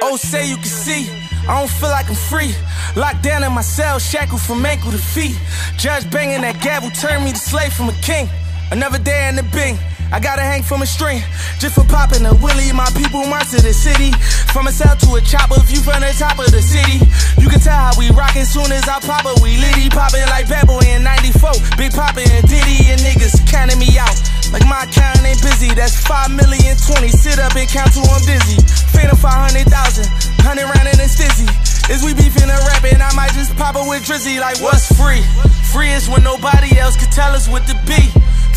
Oh, 0.00 0.16
say 0.16 0.48
you 0.48 0.56
can 0.56 0.64
see. 0.64 1.10
I 1.46 1.60
don't 1.60 1.68
feel 1.68 1.90
like 1.90 2.08
I'm 2.08 2.14
free. 2.14 2.54
Locked 2.96 3.22
down 3.22 3.44
in 3.44 3.52
my 3.52 3.60
cell, 3.60 3.98
shackled 3.98 4.40
from 4.40 4.64
ankle 4.64 4.92
to 4.92 4.96
feet. 4.96 5.36
Judge 5.76 6.10
banging 6.10 6.40
that 6.40 6.62
gavel 6.62 6.88
turned 6.90 7.22
me 7.24 7.32
to 7.32 7.38
slave 7.38 7.72
from 7.72 7.90
a 7.90 7.96
king. 8.00 8.28
Another 8.70 8.98
day 8.98 9.28
in 9.28 9.36
the 9.36 9.42
bing. 9.52 9.76
I 10.10 10.20
gotta 10.20 10.40
hang 10.40 10.62
from 10.62 10.80
a 10.80 10.86
string 10.86 11.20
just 11.60 11.74
for 11.74 11.84
popping 11.84 12.24
a 12.24 12.32
willie. 12.40 12.72
My 12.72 12.88
people 12.96 13.28
march 13.28 13.50
to 13.52 13.60
the 13.60 13.74
city. 13.76 14.12
From 14.56 14.66
a 14.66 14.72
cell 14.72 14.96
to 14.96 15.08
a 15.16 15.20
chopper, 15.20 15.60
view 15.68 15.84
from 15.84 16.00
the 16.00 16.08
top 16.16 16.38
of 16.40 16.48
the 16.48 16.62
city. 16.62 17.04
You 17.36 17.52
can 17.52 17.60
tell 17.60 17.76
how 17.76 17.92
we 17.98 18.08
rockin' 18.16 18.48
soon 18.48 18.72
as 18.72 18.88
I 18.88 19.04
pop 19.04 19.28
it. 19.28 19.36
We 19.44 19.60
litty 19.60 19.92
poppin' 19.92 20.24
like 20.32 20.48
Bad 20.48 20.66
Boy 20.66 20.80
in 20.88 21.04
94. 21.04 21.76
Big 21.76 21.92
poppin' 21.92 22.24
and 22.32 22.48
Diddy 22.48 22.88
and 22.88 23.00
niggas 23.04 23.36
counting 23.52 23.78
me 23.78 24.00
out. 24.00 24.16
Like 24.52 24.64
my 24.64 24.88
account 24.88 25.20
ain't 25.24 25.40
busy. 25.42 25.74
That's 25.76 26.00
5 26.06 26.32
million 26.32 26.76
20. 26.76 27.08
Sit 27.12 27.38
up 27.38 27.54
and 27.56 27.68
count 27.68 27.92
to 27.94 28.00
I'm 28.00 28.24
dizzy. 28.24 28.56
Phantom 28.96 29.16
500,000. 29.16 29.68
100 29.68 30.64
round 30.64 30.88
and 30.88 31.00
it's 31.00 31.16
dizzy. 31.16 31.48
Is 31.92 32.04
we 32.04 32.12
beefing 32.12 32.48
and 32.48 32.62
rapping? 32.68 33.00
I 33.00 33.12
might 33.16 33.32
just 33.32 33.56
pop 33.56 33.76
it 33.76 33.84
with 33.84 34.04
Drizzy. 34.04 34.40
Like, 34.40 34.60
what's 34.60 34.88
free? 34.92 35.24
Free 35.72 35.92
is 35.92 36.08
when 36.08 36.24
nobody 36.24 36.76
else 36.76 36.96
can 36.96 37.08
tell 37.12 37.32
us 37.32 37.48
what 37.48 37.64
to 37.68 37.76
be. 37.88 38.00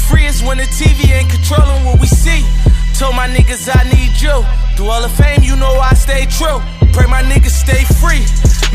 Free 0.08 0.28
is 0.28 0.44
when 0.44 0.60
the 0.60 0.68
TV 0.68 1.12
ain't 1.12 1.32
controlling 1.32 1.84
what 1.88 2.00
we 2.00 2.08
see. 2.08 2.44
Told 3.00 3.16
my 3.16 3.28
niggas 3.28 3.72
I 3.72 3.88
need 3.88 4.20
you. 4.20 4.36
Through 4.76 4.92
all 4.92 5.02
the 5.02 5.12
fame, 5.12 5.44
you 5.44 5.56
know 5.56 5.80
I 5.80 5.96
stay 5.96 6.28
true. 6.28 6.60
Pray 6.92 7.08
my 7.08 7.24
niggas 7.24 7.56
stay 7.56 7.84
free. 8.04 8.24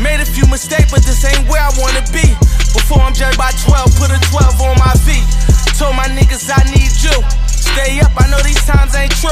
Made 0.01 0.21
a 0.21 0.25
few 0.25 0.45
mistakes, 0.49 0.89
but 0.89 1.01
this 1.01 1.21
ain't 1.25 1.47
where 1.49 1.61
I 1.61 1.69
wanna 1.77 2.01
be. 2.13 2.25
Before 2.73 3.01
I'm 3.01 3.13
judged 3.13 3.37
by 3.37 3.53
12, 3.65 3.93
put 3.97 4.09
a 4.09 4.19
12 4.29 4.61
on 4.61 4.77
my 4.77 4.93
feet. 5.05 5.25
Told 5.77 5.95
my 5.95 6.05
niggas 6.05 6.49
I 6.49 6.63
need 6.71 6.91
you. 7.05 7.47
Stay 7.47 7.99
up, 7.99 8.11
I 8.17 8.27
know 8.31 8.41
these 8.41 8.63
times 8.65 8.95
ain't 8.95 9.11
true. 9.11 9.29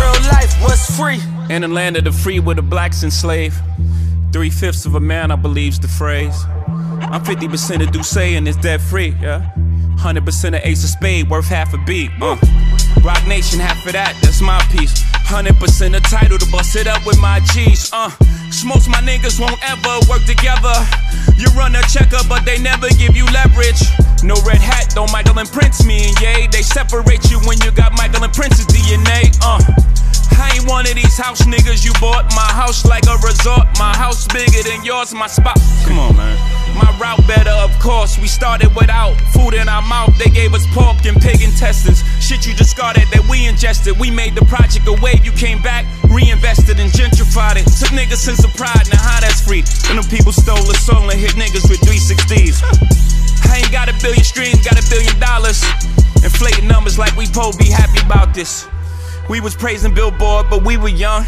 Real 0.00 0.22
life 0.30 0.54
was 0.62 0.86
free. 0.96 1.20
In 1.52 1.62
the 1.62 1.68
land 1.68 1.96
of 1.96 2.04
the 2.04 2.12
free 2.12 2.38
where 2.38 2.54
the 2.54 2.62
blacks 2.62 3.02
enslaved. 3.02 3.56
Three 4.32 4.50
fifths 4.50 4.86
of 4.86 4.94
a 4.94 5.00
man, 5.00 5.32
I 5.32 5.36
believe's 5.36 5.80
the 5.80 5.88
phrase. 5.88 6.44
I'm 6.46 7.24
50% 7.24 7.82
of 7.82 7.90
Duce 7.90 8.16
and 8.16 8.46
it's 8.46 8.56
dead 8.58 8.80
free, 8.80 9.16
yeah. 9.20 9.50
100% 9.96 10.56
of 10.56 10.64
Ace 10.64 10.84
of 10.84 10.90
Spade, 10.90 11.28
worth 11.28 11.48
half 11.48 11.74
a 11.74 11.78
beat. 11.78 12.10
Uh. 12.20 12.36
Rock 13.02 13.26
Nation, 13.26 13.60
half 13.60 13.84
of 13.86 13.92
that, 13.92 14.16
that's 14.20 14.40
my 14.40 14.60
piece. 14.70 15.02
100% 15.30 15.56
the 15.92 16.00
title 16.00 16.38
to 16.38 16.46
bust 16.50 16.76
it 16.76 16.86
up 16.86 17.04
with 17.06 17.18
my 17.20 17.40
G's. 17.52 17.90
Uh. 17.92 18.10
Most 18.66 18.88
my 18.90 19.00
niggas 19.00 19.40
won't 19.40 19.56
ever 19.62 20.02
work 20.10 20.24
together. 20.26 20.74
You 21.36 21.48
run 21.56 21.74
a 21.76 21.82
checker, 21.88 22.20
but 22.28 22.44
they 22.44 22.58
never 22.58 22.90
give 22.98 23.16
you 23.16 23.24
leverage. 23.32 23.80
No 24.22 24.34
red 24.44 24.60
hat, 24.60 24.92
don't 24.92 25.10
Michael 25.12 25.38
and 25.38 25.48
Prince 25.48 25.84
me 25.84 26.10
and 26.10 26.20
yay. 26.20 26.46
They 26.50 26.62
separate 26.62 27.30
you 27.30 27.38
when 27.48 27.56
you 27.62 27.70
got 27.70 27.92
Michael 27.96 28.24
and 28.24 28.32
Prince's 28.32 28.66
DNA. 28.66 29.32
Uh. 29.40 29.62
I 30.36 30.56
ain't 30.56 30.68
one 30.68 30.86
of 30.86 30.94
these 30.94 31.16
house 31.16 31.42
niggas 31.42 31.84
you 31.84 31.92
bought. 32.00 32.28
My 32.34 32.50
house 32.52 32.84
like 32.84 33.04
a 33.06 33.16
resort. 33.24 33.66
My 33.78 33.96
house 33.96 34.26
bigger 34.28 34.62
than 34.68 34.84
yours. 34.84 35.14
My 35.14 35.26
spot. 35.26 35.58
Come 35.86 35.98
on, 35.98 36.16
man. 36.16 36.59
My 36.80 36.96
route 36.96 37.20
better, 37.28 37.52
of 37.60 37.76
course. 37.78 38.16
We 38.16 38.26
started 38.26 38.74
without 38.74 39.20
food 39.36 39.52
in 39.52 39.68
our 39.68 39.82
mouth. 39.82 40.16
They 40.16 40.30
gave 40.30 40.54
us 40.54 40.64
pork 40.72 41.04
and 41.04 41.20
pig 41.20 41.42
intestines. 41.42 42.00
Shit 42.24 42.46
you 42.46 42.54
discarded 42.56 43.04
that 43.12 43.28
we 43.28 43.46
ingested. 43.46 44.00
We 44.00 44.10
made 44.10 44.34
the 44.34 44.44
project 44.46 44.88
a 44.88 44.96
wave. 45.04 45.24
You 45.24 45.32
came 45.32 45.60
back, 45.60 45.84
reinvested 46.08 46.80
and 46.80 46.90
gentrified 46.90 47.60
it. 47.60 47.68
Took 47.76 47.92
niggas 47.92 48.24
sense 48.24 48.44
of 48.44 48.52
pride. 48.56 48.88
Now 48.88 49.02
how 49.04 49.20
that's 49.20 49.44
free? 49.44 49.60
And 49.92 50.00
them 50.00 50.08
people 50.08 50.32
stole 50.32 50.64
the 50.64 50.78
soul 50.80 51.04
and 51.10 51.20
hit 51.20 51.36
niggas 51.36 51.68
with 51.68 51.84
360s. 51.84 52.64
I 53.52 53.60
ain't 53.60 53.72
got 53.72 53.92
a 53.92 53.94
billion 54.00 54.24
streams, 54.24 54.64
got 54.64 54.80
a 54.80 54.86
billion 54.88 55.18
dollars. 55.20 55.60
Inflating 56.24 56.66
numbers 56.66 56.96
like 56.96 57.14
we 57.16 57.26
po 57.28 57.52
be 57.60 57.68
happy 57.68 58.00
about 58.06 58.32
this. 58.32 58.66
We 59.28 59.40
was 59.40 59.54
praising 59.54 59.92
Billboard, 59.92 60.48
but 60.48 60.64
we 60.64 60.76
were 60.76 60.88
young. 60.88 61.26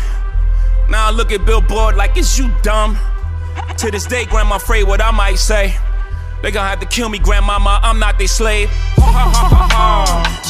Now 0.88 1.08
I 1.08 1.10
look 1.10 1.30
at 1.30 1.44
Billboard 1.44 1.96
like 1.96 2.16
it's 2.16 2.38
you 2.38 2.48
dumb. 2.62 2.96
To 3.82 3.90
this 3.90 4.06
day, 4.06 4.26
grandma 4.26 4.54
afraid 4.56 4.84
what 4.84 5.02
I 5.02 5.10
might 5.10 5.40
say. 5.40 5.74
They 6.40 6.52
gonna 6.52 6.68
have 6.68 6.78
to 6.78 6.86
kill 6.86 7.08
me, 7.08 7.18
grandmama. 7.18 7.80
I'm 7.82 7.98
not 7.98 8.16
their 8.16 8.28
slave. 8.28 8.70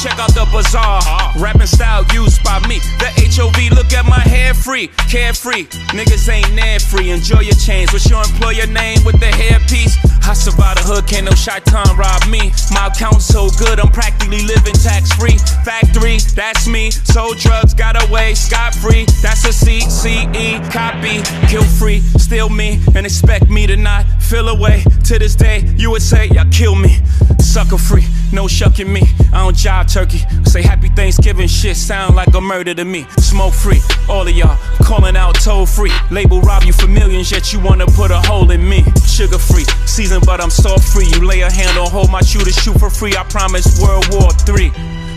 Check 0.02 0.18
out 0.18 0.34
the 0.34 0.46
bazaar. 0.52 1.00
Rapping 1.40 1.66
style 1.66 2.04
used 2.12 2.44
by 2.44 2.60
me. 2.68 2.80
The 2.98 3.08
HOV, 3.32 3.72
look 3.72 3.94
at 3.94 4.04
my 4.04 4.20
hair 4.20 4.52
free. 4.52 4.88
Carefree. 5.08 5.64
Niggas 5.96 6.28
ain't 6.28 6.54
there 6.54 6.78
free. 6.78 7.10
Enjoy 7.10 7.40
your 7.40 7.54
chains. 7.54 7.90
What's 7.90 8.10
your 8.10 8.22
employer 8.22 8.66
name 8.66 9.02
with 9.04 9.18
the 9.20 9.32
hairpiece? 9.32 9.96
I 10.24 10.34
survived 10.34 10.78
the 10.78 10.84
hood, 10.84 11.06
can't 11.06 11.26
no 11.26 11.32
shaitan 11.32 11.96
rob 11.96 12.26
me. 12.28 12.52
My 12.70 12.86
account's 12.86 13.26
so 13.26 13.48
good, 13.58 13.80
I'm 13.80 13.90
practically 13.90 14.42
living 14.42 14.74
tax 14.74 15.12
free. 15.12 15.36
Factory, 15.64 16.18
that's 16.36 16.68
me. 16.68 16.90
Sold 16.90 17.38
drugs, 17.38 17.74
got 17.74 17.96
away, 18.08 18.34
scot 18.34 18.74
free. 18.74 19.04
That's 19.20 19.44
a 19.44 19.52
CCE 19.52 20.70
copy. 20.70 21.22
Kill 21.48 21.64
free, 21.64 22.00
steal 22.18 22.48
me, 22.48 22.80
and 22.94 23.04
expect 23.04 23.48
me 23.48 23.66
to 23.66 23.76
not 23.76 24.06
feel 24.22 24.48
away. 24.48 24.84
To 25.04 25.18
this 25.18 25.34
day, 25.34 25.64
you 25.76 25.90
would 25.90 26.02
say, 26.02 26.28
y'all 26.28 26.48
kill 26.50 26.76
me. 26.76 26.98
Sucker 27.38 27.78
free, 27.78 28.06
no 28.32 28.46
shucking 28.46 28.90
me. 28.90 29.02
I 29.32 29.44
don't 29.44 29.56
jive 29.56 29.92
turkey. 29.92 30.20
Say 30.44 30.62
happy 30.62 30.88
Thanksgiving 30.88 31.48
shit 31.48 31.76
sound 31.76 32.14
like 32.14 32.32
a 32.34 32.40
murder 32.40 32.74
to 32.74 32.84
me. 32.84 33.06
Smoke 33.22 33.54
free, 33.54 33.80
all 34.10 34.28
of 34.28 34.34
y'all 34.34 34.58
calling 34.82 35.16
out 35.16 35.36
toll 35.36 35.64
free. 35.64 35.92
Label 36.10 36.40
rob 36.42 36.64
you 36.64 36.72
for 36.72 36.86
millions, 36.86 37.30
yet 37.30 37.52
you 37.52 37.60
wanna 37.60 37.86
put 37.86 38.10
a 38.10 38.20
hole 38.20 38.50
in 38.50 38.68
me. 38.68 38.84
Sugar 39.06 39.38
free, 39.38 39.64
season 39.86 40.20
but 40.26 40.40
I'm 40.40 40.50
salt 40.50 40.82
free. 40.82 41.06
You 41.06 41.26
lay 41.26 41.40
a 41.40 41.50
hand 41.50 41.78
on 41.78 41.88
hold 41.90 42.10
my 42.10 42.20
shooter, 42.20 42.52
shoot 42.52 42.78
for 42.78 42.90
free. 42.90 43.16
I 43.16 43.24
promise 43.24 43.80
World 43.80 44.06
War 44.12 44.30
III. 44.46 44.70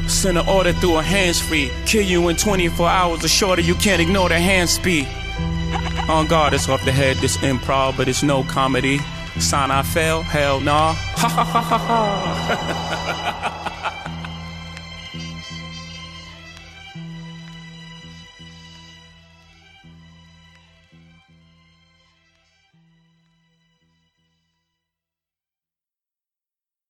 Send 0.08 0.38
an 0.38 0.48
order 0.48 0.72
through 0.72 0.98
a 0.98 1.02
hands 1.04 1.42
free. 1.42 1.72
Kill 1.86 2.04
you 2.04 2.30
in 2.30 2.36
24 2.36 2.88
hours 2.88 3.26
or 3.26 3.28
shorter, 3.28 3.62
you 3.62 3.76
can't 3.76 4.02
ignore 4.02 4.30
the 4.30 4.40
hand 4.40 4.70
speed. 4.70 5.08
On 6.08 6.28
God, 6.28 6.54
it's 6.54 6.70
off 6.70 6.86
the 6.86 6.92
head, 6.92 7.18
this 7.18 7.38
improv, 7.38 7.98
but 7.98 8.08
it's 8.08 8.24
no 8.24 8.44
comedy. 8.44 9.00
Sign 9.40 9.72
I 9.72 9.82
fail, 9.82 10.22
hell 10.22 10.62
nah. 10.62 10.94
Ha 10.94 11.28
ha 11.28 11.44
ha 11.44 11.62
ha 11.62 11.78
ha. 11.78 13.72